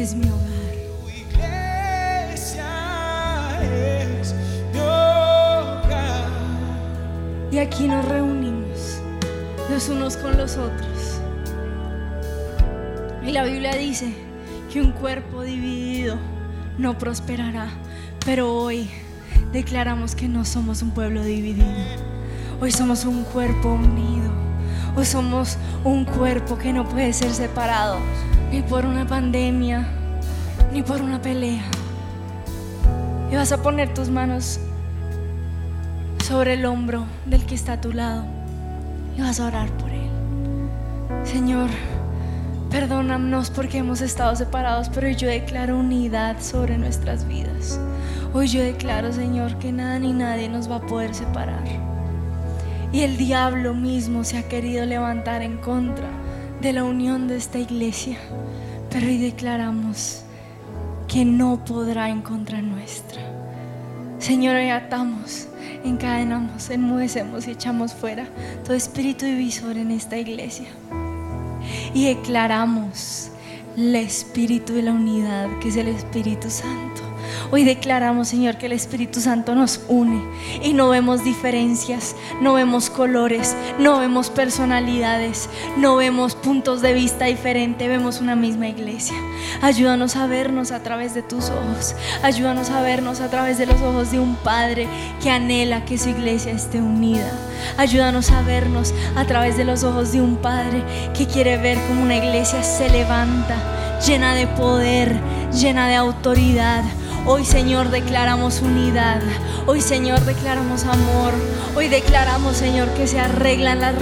es 0.08 0.16
mi 0.16 0.28
hogar. 0.30 0.39
Tu 1.01 1.10
iglesia 1.10 2.66
es 3.62 4.34
mi 4.72 4.80
hogar. 4.80 6.30
Y 7.51 7.55
Y 7.55 7.60
aquí 7.60 7.88
nos 7.89 8.05
reunimos 8.05 9.01
los 9.70 9.89
unos 9.89 10.16
con 10.16 10.38
los 10.38 10.55
otros. 10.55 11.20
Y 13.26 13.32
la 13.34 13.43
Biblia 13.43 13.76
dice 13.76 14.14
que 14.72 14.80
un 14.82 14.93
cuerpo 14.93 15.41
dividido 15.41 16.16
no 16.78 16.97
prosperará. 16.97 17.68
Pero 18.26 18.53
hoy 18.55 18.89
declaramos 19.51 20.16
que 20.16 20.30
no 20.30 20.45
somos 20.45 20.82
un 20.84 20.91
pueblo 20.91 21.22
dividido. 21.22 21.68
Hoy 22.62 22.72
somos 22.72 23.03
un 23.03 23.26
cuerpo 23.26 23.74
unido. 23.74 24.32
Hoy 24.95 25.03
somos 25.03 25.58
un 25.84 26.05
cuerpo 26.05 26.58
que 26.58 26.72
no 26.72 26.88
puede 26.88 27.12
ser 27.12 27.34
separado 27.34 27.97
ni 28.51 28.62
por 28.62 28.86
una 28.86 29.05
pandemia, 29.05 29.86
ni 30.72 30.84
por 30.84 31.01
una 31.01 31.22
pelea. 31.22 31.63
Y 33.32 33.36
vas 33.36 33.51
a 33.51 33.61
poner 33.61 33.93
tus 33.93 34.09
manos 34.09 34.59
sobre 36.26 36.53
el 36.53 36.65
hombro 36.65 37.05
del 37.26 37.45
que 37.45 37.55
está 37.55 37.74
a 37.74 37.82
tu 37.82 37.93
lado 37.93 38.26
y 39.18 39.22
vas 39.22 39.39
a 39.39 39.47
orar 39.47 39.70
por 39.78 39.89
él. 39.89 40.09
Señor, 41.24 41.70
perdónanos 42.70 43.49
porque 43.49 43.80
hemos 43.80 44.01
estado 44.01 44.36
separados, 44.36 44.89
pero 44.89 45.09
yo 45.09 45.28
declaro 45.28 45.78
unidad 45.78 46.41
sobre 46.41 46.78
nuestras 46.78 47.28
vidas. 47.28 47.80
Hoy 48.34 48.47
yo 48.47 48.61
declaro, 48.61 49.11
Señor, 49.11 49.57
que 49.57 49.72
nada 49.72 49.99
ni 49.99 50.13
nadie 50.13 50.49
nos 50.49 50.70
va 50.70 50.78
a 50.78 50.86
poder 50.86 51.15
separar. 51.15 51.63
Y 52.91 53.01
el 53.01 53.18
diablo 53.18 53.74
mismo 53.74 54.24
se 54.24 54.38
ha 54.38 54.47
querido 54.47 54.86
levantar 54.86 55.41
en 55.41 55.57
contra 55.57 56.07
de 56.61 56.74
la 56.74 56.84
unión 56.84 57.28
de 57.28 57.38
esta 57.38 57.59
iglesia. 57.59 58.18
Pero 58.89 59.07
hoy 59.07 59.18
declaramos 59.18 60.24
que 61.08 61.26
no 61.26 61.64
podrá 61.64 62.10
en 62.10 62.22
contra 62.22 62.62
nuestra. 62.62 63.22
Señor, 64.20 64.55
hoy 64.55 64.70
atamos, 64.70 65.47
encadenamos, 65.84 66.70
enmudecemos 66.70 67.47
y 67.47 67.51
echamos 67.51 67.93
fuera 67.93 68.28
todo 68.64 68.74
espíritu 68.76 69.26
divisor 69.26 69.78
en 69.78 69.91
esta 69.91 70.18
iglesia. 70.18 70.68
Y 71.93 72.05
declaramos 72.05 73.32
el 73.78 73.95
espíritu 73.95 74.74
de 74.74 74.84
la 74.84 74.91
unidad, 74.91 75.47
que 75.60 75.70
es 75.70 75.78
el 75.78 75.88
Espíritu 75.89 76.49
Santo. 76.49 77.07
Hoy 77.51 77.63
declaramos, 77.63 78.27
Señor, 78.27 78.57
que 78.57 78.65
el 78.65 78.73
Espíritu 78.73 79.21
Santo 79.21 79.55
nos 79.55 79.81
une 79.88 80.21
y 80.61 80.73
no 80.73 80.89
vemos 80.89 81.23
diferencias, 81.23 82.15
no 82.41 82.53
vemos 82.53 82.89
colores, 82.89 83.55
no 83.79 83.99
vemos 83.99 84.29
personalidades, 84.29 85.49
no 85.77 85.95
vemos 85.95 86.35
puntos 86.35 86.81
de 86.81 86.93
vista 86.93 87.25
diferentes, 87.25 87.88
vemos 87.88 88.19
una 88.19 88.35
misma 88.35 88.67
iglesia. 88.67 89.15
Ayúdanos 89.61 90.15
a 90.15 90.27
vernos 90.27 90.71
a 90.71 90.83
través 90.83 91.13
de 91.13 91.21
tus 91.21 91.49
ojos, 91.49 91.95
ayúdanos 92.21 92.69
a 92.69 92.81
vernos 92.81 93.21
a 93.21 93.29
través 93.29 93.57
de 93.57 93.65
los 93.65 93.81
ojos 93.81 94.11
de 94.11 94.19
un 94.19 94.35
Padre 94.35 94.88
que 95.21 95.29
anhela 95.29 95.85
que 95.85 95.97
su 95.97 96.09
iglesia 96.09 96.51
esté 96.51 96.81
unida. 96.81 97.31
Ayúdanos 97.77 98.31
a 98.31 98.41
vernos 98.41 98.93
a 99.15 99.25
través 99.25 99.57
de 99.57 99.63
los 99.63 99.83
ojos 99.83 100.11
de 100.11 100.21
un 100.21 100.38
Padre 100.38 100.83
que 101.15 101.27
quiere 101.27 101.57
ver 101.57 101.77
cómo 101.88 102.03
una 102.03 102.17
iglesia 102.17 102.61
se 102.63 102.89
levanta, 102.89 103.55
llena 104.05 104.35
de 104.35 104.47
poder, 104.47 105.15
llena 105.53 105.88
de 105.88 105.95
autoridad 105.95 106.83
Hoy 107.30 107.43
Señor 107.43 107.89
declaramos 107.89 108.61
unidad. 108.61 109.21
Hoy 109.65 109.82
Señor 109.82 110.21
declaramos 110.21 110.86
amor. 110.86 111.34
Hoy 111.75 111.89
declaramos 111.89 112.55
Señor 112.55 112.88
que 112.93 113.05
se 113.05 113.19
arreglan 113.19 113.82
las 113.82 113.95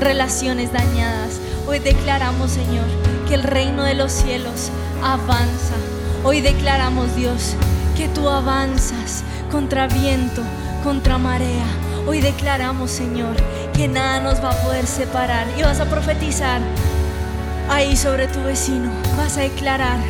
relaciones 0.00 0.72
dañadas. 0.72 1.40
Hoy 1.68 1.78
declaramos 1.78 2.50
Señor 2.50 2.84
que 3.28 3.34
el 3.34 3.44
reino 3.44 3.84
de 3.84 3.94
los 3.94 4.10
cielos 4.10 4.72
avanza. 5.04 5.76
Hoy 6.24 6.40
declaramos 6.40 7.14
Dios 7.14 7.54
que 7.96 8.08
tú 8.08 8.28
avanzas 8.28 9.22
contra 9.52 9.86
viento, 9.86 10.42
contra 10.82 11.16
marea. 11.16 11.66
Hoy 12.08 12.20
declaramos 12.20 12.90
Señor 12.90 13.36
que 13.72 13.86
nada 13.86 14.18
nos 14.18 14.42
va 14.42 14.50
a 14.50 14.62
poder 14.64 14.88
separar. 14.88 15.46
Y 15.56 15.62
vas 15.62 15.78
a 15.78 15.84
profetizar 15.84 16.60
ahí 17.70 17.96
sobre 17.96 18.26
tu 18.26 18.42
vecino. 18.42 18.90
Vas 19.16 19.36
a 19.36 19.42
declarar 19.42 20.00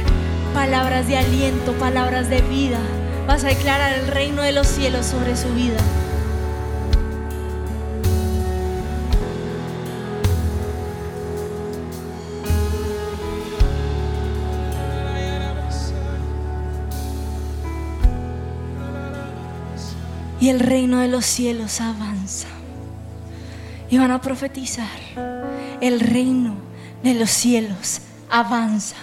palabras 0.54 1.06
de 1.06 1.16
aliento, 1.16 1.72
palabras 1.74 2.28
de 2.28 2.40
vida. 2.42 2.78
Vas 3.26 3.44
a 3.44 3.48
declarar 3.48 3.92
el 3.92 4.06
reino 4.06 4.42
de 4.42 4.52
los 4.52 4.66
cielos 4.66 5.06
sobre 5.06 5.36
su 5.36 5.48
vida. 5.54 5.78
Y 20.40 20.50
el 20.50 20.60
reino 20.60 21.00
de 21.00 21.08
los 21.08 21.26
cielos 21.26 21.80
avanza. 21.80 22.46
Y 23.90 23.98
van 23.98 24.10
a 24.10 24.20
profetizar. 24.20 24.86
El 25.80 26.00
reino 26.00 26.54
de 27.02 27.14
los 27.14 27.30
cielos 27.30 28.00
avanza. 28.30 28.96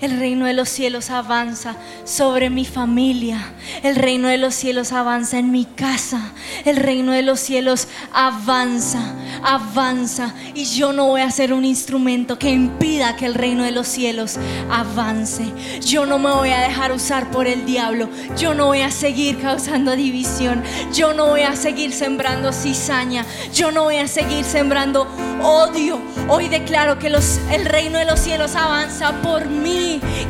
El 0.00 0.18
reino 0.18 0.46
de 0.46 0.52
los 0.52 0.68
cielos 0.68 1.10
avanza 1.10 1.76
sobre 2.04 2.50
mi 2.50 2.64
familia. 2.64 3.52
El 3.82 3.96
reino 3.96 4.28
de 4.28 4.38
los 4.38 4.54
cielos 4.54 4.92
avanza 4.92 5.38
en 5.38 5.50
mi 5.50 5.64
casa. 5.64 6.32
El 6.64 6.76
reino 6.76 7.12
de 7.12 7.22
los 7.22 7.40
cielos 7.40 7.88
avanza, 8.12 9.14
avanza. 9.42 10.34
Y 10.54 10.64
yo 10.64 10.92
no 10.92 11.06
voy 11.06 11.20
a 11.20 11.30
ser 11.30 11.52
un 11.52 11.64
instrumento 11.64 12.38
que 12.38 12.50
impida 12.50 13.16
que 13.16 13.26
el 13.26 13.34
reino 13.34 13.64
de 13.64 13.72
los 13.72 13.86
cielos 13.86 14.38
avance. 14.70 15.52
Yo 15.86 16.06
no 16.06 16.18
me 16.18 16.30
voy 16.30 16.50
a 16.50 16.60
dejar 16.60 16.92
usar 16.92 17.30
por 17.30 17.46
el 17.46 17.64
diablo. 17.64 18.08
Yo 18.36 18.54
no 18.54 18.66
voy 18.66 18.82
a 18.82 18.90
seguir 18.90 19.40
causando 19.40 19.96
división. 19.96 20.62
Yo 20.92 21.12
no 21.12 21.26
voy 21.26 21.42
a 21.42 21.56
seguir 21.56 21.92
sembrando 21.92 22.52
cizaña. 22.52 23.24
Yo 23.54 23.70
no 23.70 23.84
voy 23.84 23.96
a 23.96 24.08
seguir 24.08 24.44
sembrando 24.44 25.06
odio. 25.42 26.00
Hoy 26.28 26.48
declaro 26.48 26.98
que 26.98 27.08
el 27.08 27.64
reino 27.64 27.98
de 27.98 28.04
los 28.04 28.20
cielos 28.20 28.54
avanza 28.54 29.12
por 29.22 29.46
mí 29.46 29.71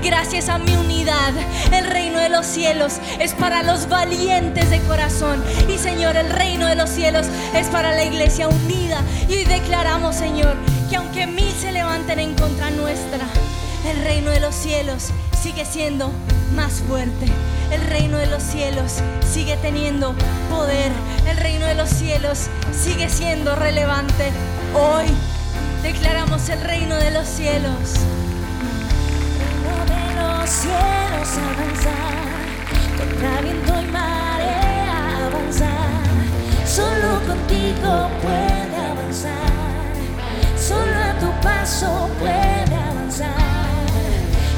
gracias 0.02 0.48
a 0.48 0.58
mi 0.58 0.74
unidad. 0.76 1.32
El 1.72 1.86
reino 1.86 2.18
de 2.18 2.28
los 2.28 2.46
cielos 2.46 2.94
es 3.18 3.32
para 3.34 3.62
los 3.62 3.88
valientes 3.88 4.70
de 4.70 4.80
corazón. 4.80 5.42
Y 5.68 5.78
Señor, 5.78 6.16
el 6.16 6.30
reino 6.30 6.66
de 6.66 6.74
los 6.74 6.90
cielos 6.90 7.26
es 7.54 7.68
para 7.68 7.92
la 7.92 8.04
iglesia 8.04 8.48
unida. 8.48 9.02
Y 9.28 9.34
hoy 9.34 9.44
declaramos, 9.44 10.16
Señor, 10.16 10.56
que 10.90 10.96
aunque 10.96 11.26
mil 11.26 11.52
se 11.52 11.72
levanten 11.72 12.18
en 12.18 12.34
contra 12.34 12.70
nuestra, 12.70 13.26
el 13.90 14.04
reino 14.04 14.30
de 14.30 14.40
los 14.40 14.54
cielos 14.54 15.08
sigue 15.42 15.64
siendo 15.64 16.12
más 16.54 16.74
fuerte. 16.86 17.26
El 17.70 17.80
reino 17.86 18.18
de 18.18 18.26
los 18.26 18.42
cielos 18.42 19.00
sigue 19.32 19.56
teniendo 19.56 20.14
poder. 20.50 20.92
El 21.28 21.36
reino 21.36 21.66
de 21.66 21.74
los 21.74 21.88
cielos 21.88 22.48
sigue 22.72 23.08
siendo 23.08 23.54
relevante. 23.56 24.30
Hoy 24.74 25.06
declaramos 25.82 26.48
el 26.48 26.60
reino 26.60 26.94
de 26.96 27.10
los 27.10 27.26
cielos 27.26 27.96
cielos 30.50 31.38
avanzar, 31.38 32.14
contra 32.98 33.40
viento 33.42 33.72
y 33.80 33.86
marea 33.86 35.26
avanzar. 35.26 36.02
Solo 36.66 37.20
contigo 37.26 38.08
puede 38.22 38.76
avanzar, 38.90 39.52
solo 40.56 40.98
a 41.10 41.18
tu 41.20 41.30
paso 41.40 42.08
puede 42.18 42.74
avanzar. 42.74 43.30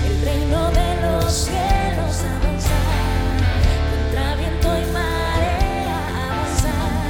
El 0.07 0.25
reino 0.25 0.71
de 0.71 0.89
los 1.03 1.33
cielos 1.33 2.23
avanzar, 2.37 2.95
contra 3.91 4.37
viento 4.37 4.69
y 4.79 4.87
marea 4.93 5.99
avanzar. 6.31 7.03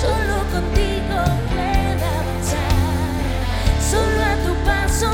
Solo 0.00 0.36
contigo 0.52 1.18
puede 1.50 2.06
avanzar, 2.20 2.76
solo 3.90 4.20
a 4.22 4.36
tu 4.46 4.52
paso 4.64 5.10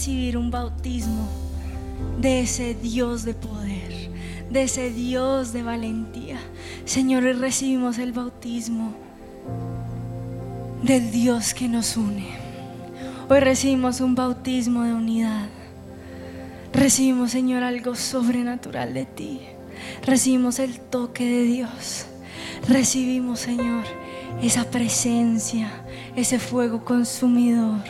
recibir 0.00 0.38
un 0.38 0.50
bautismo 0.50 1.28
de 2.22 2.40
ese 2.40 2.72
Dios 2.72 3.22
de 3.26 3.34
poder, 3.34 4.08
de 4.48 4.62
ese 4.62 4.88
Dios 4.90 5.52
de 5.52 5.62
valentía. 5.62 6.38
Señor, 6.86 7.24
hoy 7.24 7.34
recibimos 7.34 7.98
el 7.98 8.12
bautismo 8.12 8.94
del 10.82 11.10
Dios 11.10 11.52
que 11.52 11.68
nos 11.68 11.98
une. 11.98 12.28
Hoy 13.28 13.40
recibimos 13.40 14.00
un 14.00 14.14
bautismo 14.14 14.84
de 14.84 14.94
unidad. 14.94 15.50
Recibimos, 16.72 17.32
Señor, 17.32 17.62
algo 17.62 17.94
sobrenatural 17.94 18.94
de 18.94 19.04
ti. 19.04 19.40
Recibimos 20.06 20.60
el 20.60 20.80
toque 20.80 21.26
de 21.26 21.42
Dios. 21.42 22.06
Recibimos, 22.66 23.40
Señor, 23.40 23.84
esa 24.40 24.64
presencia, 24.64 25.70
ese 26.16 26.38
fuego 26.38 26.86
consumidor. 26.86 27.82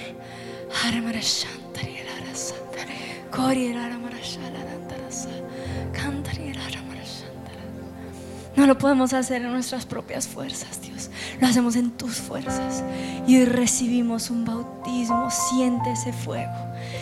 No 8.56 8.66
lo 8.66 8.76
podemos 8.76 9.12
hacer 9.12 9.42
en 9.42 9.52
nuestras 9.52 9.86
propias 9.86 10.28
fuerzas, 10.28 10.82
Dios. 10.82 11.10
Lo 11.40 11.46
hacemos 11.46 11.76
en 11.76 11.92
tus 11.92 12.16
fuerzas. 12.16 12.84
Y 13.26 13.38
hoy 13.38 13.46
recibimos 13.46 14.30
un 14.30 14.44
bautismo. 14.44 15.30
Siente 15.30 15.92
ese 15.92 16.12
fuego. 16.12 16.52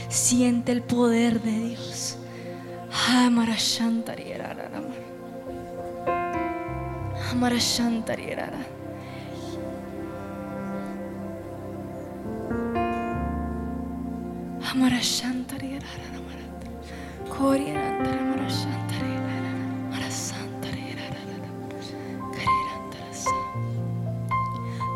Siente 0.08 0.72
el 0.72 0.82
poder 0.82 1.42
de 1.42 1.68
Dios. 1.70 2.16
Amarashantariarara. 7.32 8.68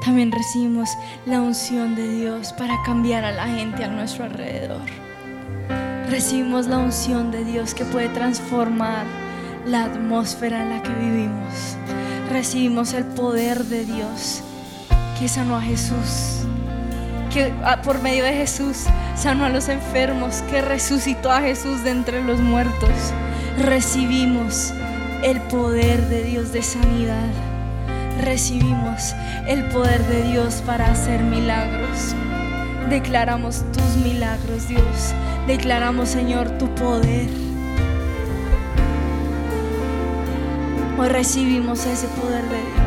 También 0.05 0.33
recibimos 0.33 0.91
la 1.25 1.41
unción 1.41 1.95
de 1.95 2.09
Dios 2.17 2.53
para 2.53 2.83
cambiar 2.83 3.25
a 3.25 3.31
la 3.31 3.47
gente 3.47 3.85
a 3.85 3.89
nuestro 3.89 4.25
alrededor. 4.25 4.83
Recibimos 6.11 6.67
la 6.67 6.79
unción 6.79 7.31
de 7.31 7.45
Dios 7.45 7.73
que 7.73 7.85
puede 7.85 8.09
transformar 8.09 9.07
la 9.65 9.85
atmósfera 9.85 10.65
en 10.65 10.71
la 10.71 10.83
que 10.83 10.93
vivimos. 10.93 11.77
Recibimos 12.31 12.93
el 12.95 13.05
poder 13.05 13.65
de 13.65 13.85
Dios 13.85 14.43
que 15.19 15.29
sanó 15.29 15.57
a 15.57 15.63
Jesús, 15.63 16.45
que 17.33 17.53
ah, 17.65 17.81
por 17.83 18.03
medio 18.03 18.25
de 18.25 18.33
Jesús 18.35 18.85
sanó 19.17 19.47
a 19.47 19.49
los 19.49 19.69
enfermos, 19.69 20.43
que 20.51 20.61
resucitó 20.61 21.31
a 21.33 21.41
Jesús 21.41 21.83
de 21.83 21.91
entre 21.91 22.23
los 22.23 22.41
muertos. 22.41 22.91
Recibimos 23.59 24.73
el 25.23 25.41
poder 25.43 26.09
de 26.09 26.25
Dios 26.25 26.53
de 26.53 26.63
sanidad. 26.63 27.29
Recibimos 28.23 29.15
el 29.47 29.65
poder 29.69 30.03
de 30.07 30.23
Dios 30.31 30.63
para 30.67 30.91
hacer 30.91 31.23
milagros. 31.23 32.15
Declaramos 32.91 33.65
tus 33.73 33.97
milagros, 34.03 34.69
Dios. 34.69 35.15
Declaramos, 35.47 36.11
Señor, 36.11 36.51
tu 36.59 36.73
poder. 36.75 37.29
Hoy 40.99 41.09
recibimos 41.09 41.87
ese 41.87 42.07
poder 42.09 42.43
de 42.45 42.57
Dios. 42.57 42.82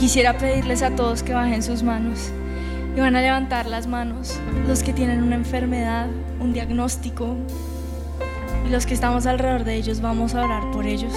Quisiera 0.00 0.38
pedirles 0.38 0.80
a 0.82 0.96
todos 0.96 1.22
que 1.22 1.34
bajen 1.34 1.62
sus 1.62 1.82
manos 1.82 2.30
y 2.96 3.00
van 3.00 3.16
a 3.16 3.20
levantar 3.20 3.66
las 3.66 3.86
manos 3.86 4.40
los 4.66 4.82
que 4.82 4.94
tienen 4.94 5.22
una 5.22 5.36
enfermedad, 5.36 6.06
un 6.40 6.54
diagnóstico, 6.54 7.36
y 8.66 8.70
los 8.70 8.86
que 8.86 8.94
estamos 8.94 9.26
alrededor 9.26 9.64
de 9.64 9.74
ellos 9.74 10.00
vamos 10.00 10.34
a 10.34 10.42
orar 10.42 10.70
por 10.70 10.86
ellos. 10.86 11.12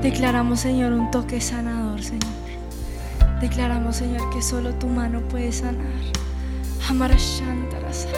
Declaramos, 0.00 0.60
Señor, 0.60 0.94
un 0.94 1.10
toque 1.10 1.42
sanador, 1.42 2.02
Señor. 2.02 2.22
Declaramos, 3.42 3.96
Señor, 3.96 4.30
que 4.30 4.40
solo 4.40 4.72
tu 4.72 4.86
mano 4.86 5.20
puede 5.20 5.52
sanar. 5.52 5.84
Amarashantarasa. 6.88 8.08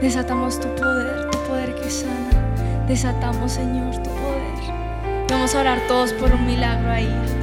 Desatamos 0.00 0.58
tu 0.58 0.68
poder, 0.76 1.30
tu 1.30 1.38
poder 1.46 1.74
que 1.74 1.90
sana. 1.90 2.86
Desatamos, 2.88 3.52
Señor, 3.52 3.94
tu 3.96 4.10
poder. 4.10 5.26
Vamos 5.28 5.54
a 5.54 5.60
orar 5.60 5.78
todos 5.88 6.14
por 6.14 6.32
un 6.32 6.46
milagro 6.46 6.90
ahí. 6.90 7.37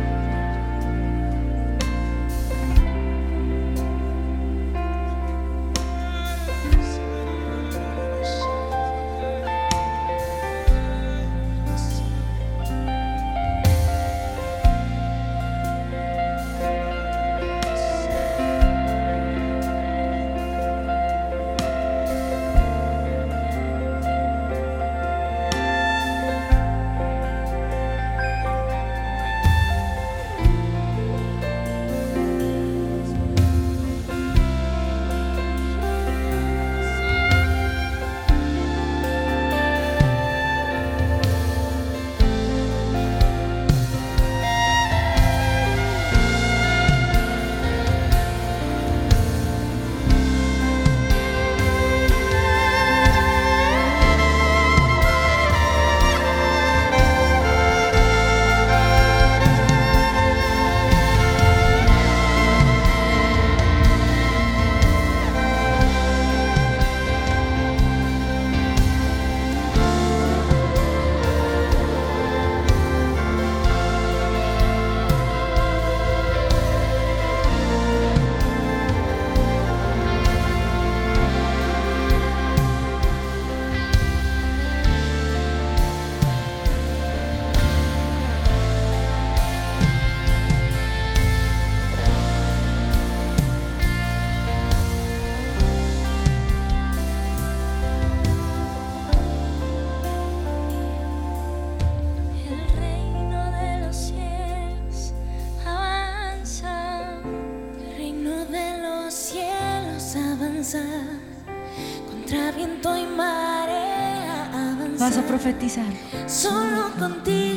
Profetizar. 115.45 115.93
Solo 116.27 116.89
contigo 116.97 117.54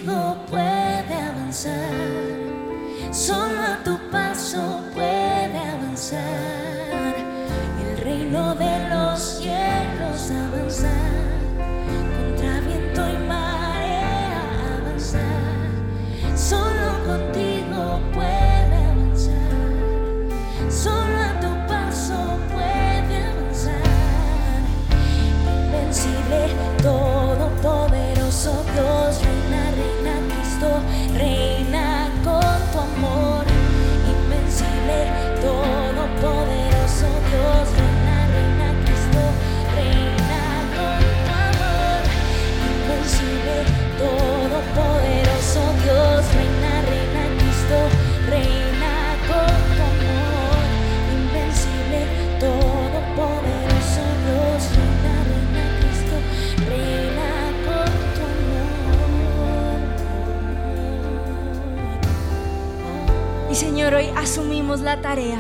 tarea, 64.96 65.38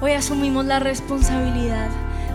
hoy 0.00 0.12
asumimos 0.12 0.64
la 0.64 0.80
responsabilidad 0.80 1.88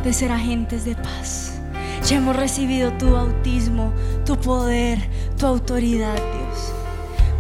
de 0.04 0.14
ser 0.14 0.32
agentes 0.32 0.86
de 0.86 0.96
paz. 0.96 1.60
Ya 2.08 2.18
hemos 2.18 2.36
recibido 2.36 2.94
tu 2.94 3.12
bautismo, 3.12 3.92
tu 4.26 4.38
poder, 4.38 5.00
tu 5.38 5.48
autoridad, 5.48 6.14
Dios. 6.14 6.74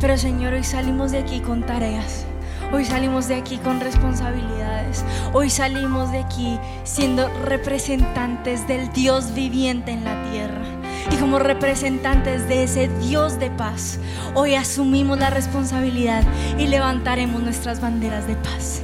Pero 0.01 0.17
Señor, 0.17 0.53
hoy 0.53 0.63
salimos 0.63 1.11
de 1.11 1.19
aquí 1.19 1.39
con 1.39 1.63
tareas. 1.63 2.25
Hoy 2.73 2.85
salimos 2.85 3.27
de 3.27 3.35
aquí 3.35 3.57
con 3.57 3.79
responsabilidades. 3.79 5.05
Hoy 5.31 5.49
salimos 5.49 6.11
de 6.11 6.19
aquí 6.19 6.59
siendo 6.83 7.29
representantes 7.45 8.67
del 8.67 8.91
Dios 8.93 9.33
viviente 9.33 9.91
en 9.91 10.03
la 10.03 10.23
tierra. 10.31 10.63
Y 11.11 11.15
como 11.17 11.39
representantes 11.39 12.47
de 12.47 12.63
ese 12.63 12.87
Dios 12.99 13.39
de 13.39 13.51
paz, 13.51 13.99
hoy 14.33 14.55
asumimos 14.55 15.19
la 15.19 15.29
responsabilidad 15.29 16.23
y 16.57 16.67
levantaremos 16.67 17.43
nuestras 17.43 17.81
banderas 17.81 18.27
de 18.27 18.35
paz. 18.35 18.81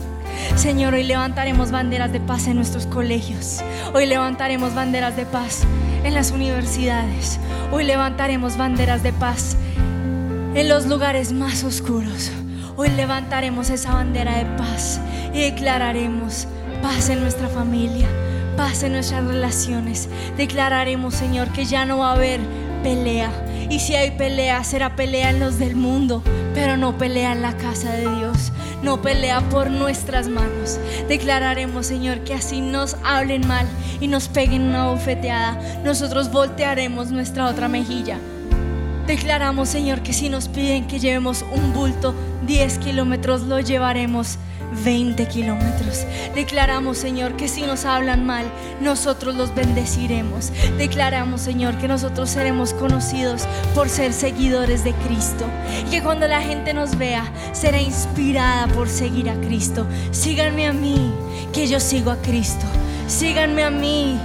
Señor, 0.55 0.93
hoy 0.93 1.03
levantaremos 1.03 1.71
banderas 1.71 2.11
de 2.11 2.19
paz 2.19 2.47
en 2.47 2.55
nuestros 2.55 2.85
colegios. 2.85 3.63
Hoy 3.93 4.05
levantaremos 4.05 4.75
banderas 4.75 5.15
de 5.15 5.25
paz 5.25 5.63
en 6.03 6.13
las 6.13 6.31
universidades. 6.31 7.39
Hoy 7.71 7.85
levantaremos 7.85 8.57
banderas 8.57 9.03
de 9.03 9.13
paz 9.13 9.55
en 10.55 10.69
los 10.69 10.85
lugares 10.85 11.31
más 11.31 11.63
oscuros. 11.63 12.31
Hoy 12.75 12.89
levantaremos 12.89 13.69
esa 13.69 13.93
bandera 13.93 14.37
de 14.37 14.45
paz 14.57 14.99
y 15.33 15.41
declararemos 15.41 16.47
paz 16.81 17.09
en 17.09 17.21
nuestra 17.21 17.47
familia, 17.47 18.07
paz 18.57 18.83
en 18.83 18.93
nuestras 18.93 19.25
relaciones. 19.25 20.09
Declararemos, 20.37 21.13
Señor, 21.15 21.49
que 21.49 21.65
ya 21.65 21.85
no 21.85 21.99
va 21.99 22.11
a 22.11 22.15
haber 22.15 22.39
pelea. 22.83 23.31
Y 23.69 23.79
si 23.79 23.95
hay 23.95 24.11
pelea, 24.11 24.63
será 24.63 24.95
pelea 24.95 25.29
en 25.29 25.39
los 25.39 25.59
del 25.59 25.75
mundo, 25.75 26.23
pero 26.53 26.77
no 26.77 26.97
pelea 26.97 27.33
en 27.33 27.41
la 27.41 27.55
casa 27.57 27.91
de 27.91 28.09
Dios. 28.15 28.51
No 28.83 29.01
pelea 29.01 29.41
por 29.49 29.69
nuestras 29.69 30.27
manos. 30.27 30.79
Declararemos, 31.07 31.85
Señor, 31.85 32.23
que 32.23 32.33
así 32.33 32.61
nos 32.61 32.95
hablen 33.03 33.47
mal 33.47 33.67
y 33.99 34.07
nos 34.07 34.27
peguen 34.27 34.63
una 34.63 34.87
bofeteada, 34.87 35.81
nosotros 35.83 36.31
voltearemos 36.31 37.11
nuestra 37.11 37.47
otra 37.47 37.67
mejilla. 37.67 38.17
Declaramos, 39.05 39.69
Señor, 39.69 40.01
que 40.01 40.13
si 40.13 40.29
nos 40.29 40.47
piden 40.47 40.87
que 40.87 40.99
llevemos 40.99 41.43
un 41.51 41.73
bulto 41.73 42.13
10 42.45 42.77
kilómetros, 42.77 43.41
lo 43.41 43.59
llevaremos 43.59 44.37
20 44.83 45.27
kilómetros. 45.27 46.05
Declaramos, 46.35 46.97
Señor, 46.97 47.35
que 47.35 47.47
si 47.47 47.63
nos 47.63 47.85
hablan 47.85 48.25
mal, 48.25 48.45
nosotros 48.81 49.35
los 49.35 49.53
bendeciremos. 49.53 50.51
Declaramos, 50.77 51.41
Señor, 51.41 51.77
que 51.77 51.87
nosotros 51.87 52.29
seremos 52.29 52.73
conocidos 52.73 53.43
por 53.75 53.89
ser 53.89 54.13
seguidores 54.13 54.83
de 54.83 54.93
Cristo. 54.93 55.45
Y 55.87 55.89
que 55.91 56.03
cuando 56.03 56.27
la 56.27 56.41
gente 56.41 56.73
nos 56.73 56.97
vea, 56.97 57.31
será 57.51 57.81
inspirada 57.81 58.67
por 58.67 58.87
seguir 58.89 59.29
a 59.29 59.35
Cristo. 59.41 59.85
Síganme 60.11 60.67
a 60.67 60.73
mí, 60.73 61.13
que 61.53 61.67
yo 61.67 61.79
sigo 61.79 62.11
a 62.11 62.17
Cristo. 62.17 62.65
Síganme 63.07 63.63
a 63.63 63.69
mí 63.71 64.19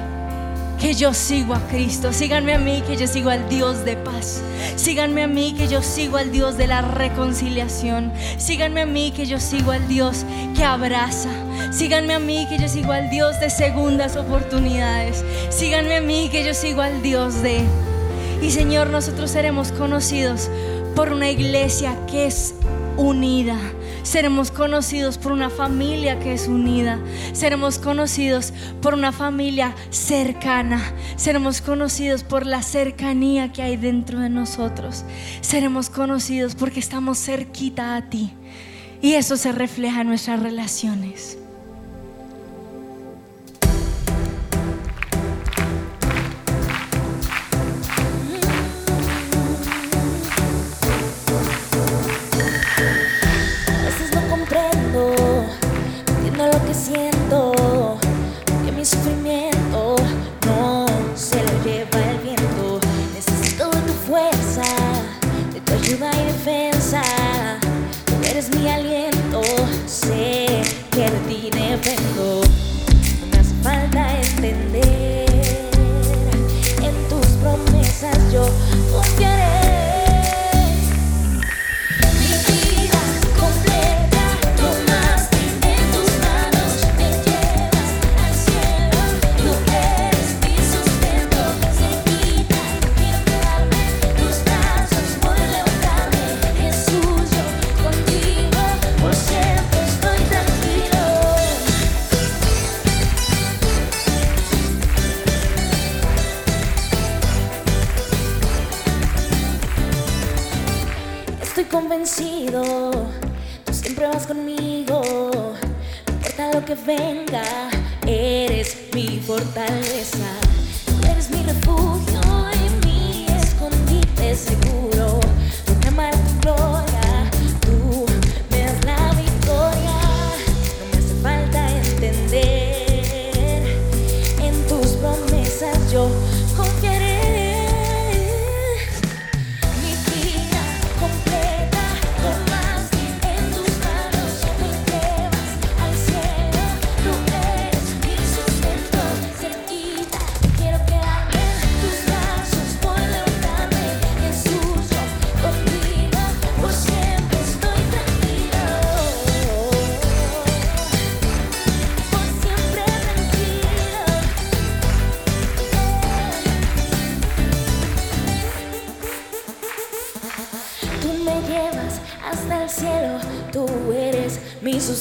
que 0.81 0.95
yo 0.95 1.15
sigo 1.15 1.55
a 1.55 1.61
Cristo. 1.69 2.13
Síganme 2.13 2.55
a 2.55 2.59
mí 2.59 2.83
que 2.87 2.97
yo 2.97 3.07
sigo 3.07 3.31
al 3.31 3.49
Dios 3.49 3.85
de 3.85 3.97
paz. 3.97 4.43
Síganme 4.77 5.23
a 5.23 5.27
mí 5.27 5.55
que 5.57 5.69
yo 5.69 5.83
sigo 5.83 6.17
al 6.17 6.31
Dios 6.33 6.57
de 6.57 6.67
la 6.67 6.83
reconciliación. 6.83 8.13
Síganme 8.39 8.83
a 8.83 8.87
mí 8.87 9.13
que 9.13 9.27
yo 9.27 9.41
sigo 9.41 9.73
al 9.73 9.87
Dios 9.89 10.25
que 10.57 10.65
abraza. 10.65 11.31
Síganme 11.71 12.15
a 12.15 12.19
mí 12.19 12.47
que 12.49 12.59
yo 12.59 12.69
sigo 12.69 12.93
al 12.93 13.11
Dios 13.11 13.39
de 13.41 13.51
segundas 13.51 14.17
oportunidades. 14.17 15.25
Síganme 15.51 15.97
a 15.97 16.01
mí 16.01 16.29
que 16.31 16.45
yo 16.45 16.55
sigo 16.55 16.83
al 16.83 17.03
Dios 17.03 17.43
de... 17.43 17.63
Y 18.43 18.51
Señor, 18.51 18.91
nosotros 18.91 19.31
seremos 19.31 19.73
conocidos 19.73 20.51
por 20.95 21.13
una 21.13 21.31
iglesia 21.31 21.97
que 22.07 22.27
es 22.27 22.55
unida. 22.97 23.59
Seremos 24.05 24.51
conocidos 24.51 25.17
por 25.17 25.33
una 25.33 25.49
familia 25.49 26.21
que 26.21 26.35
es 26.35 26.47
unida. 26.47 27.01
Seremos 27.33 27.79
conocidos 27.79 28.53
por 28.83 28.93
una 28.95 29.13
familia 29.13 29.75
cercana. 29.89 30.81
Seremos 31.17 31.63
conocidos 31.63 32.23
por 32.23 32.45
la 32.47 32.63
cercanía 32.63 33.51
que 33.51 33.63
hay 33.63 33.77
dentro 33.77 34.21
de 34.21 34.29
nosotros. 34.29 35.05
Seremos 35.41 35.89
conocidos 35.89 36.55
porque 36.55 36.81
estamos 36.81 37.19
cerquita 37.19 37.97
a 37.97 38.11
ti. 38.11 38.31
Y 39.01 39.15
eso 39.15 39.39
se 39.39 39.53
refleja 39.53 40.03
en 40.03 40.09
nuestras 40.09 40.41
relaciones. 40.41 41.39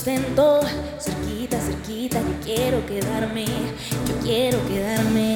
Sustento. 0.03 0.59
Cerquita, 0.99 1.57
cerquita, 1.59 2.19
yo 2.19 2.33
quiero 2.43 2.85
quedarme, 2.85 3.45
yo 3.45 4.15
quiero 4.21 4.57
quedarme, 4.67 4.67
quedarme, 4.67 5.32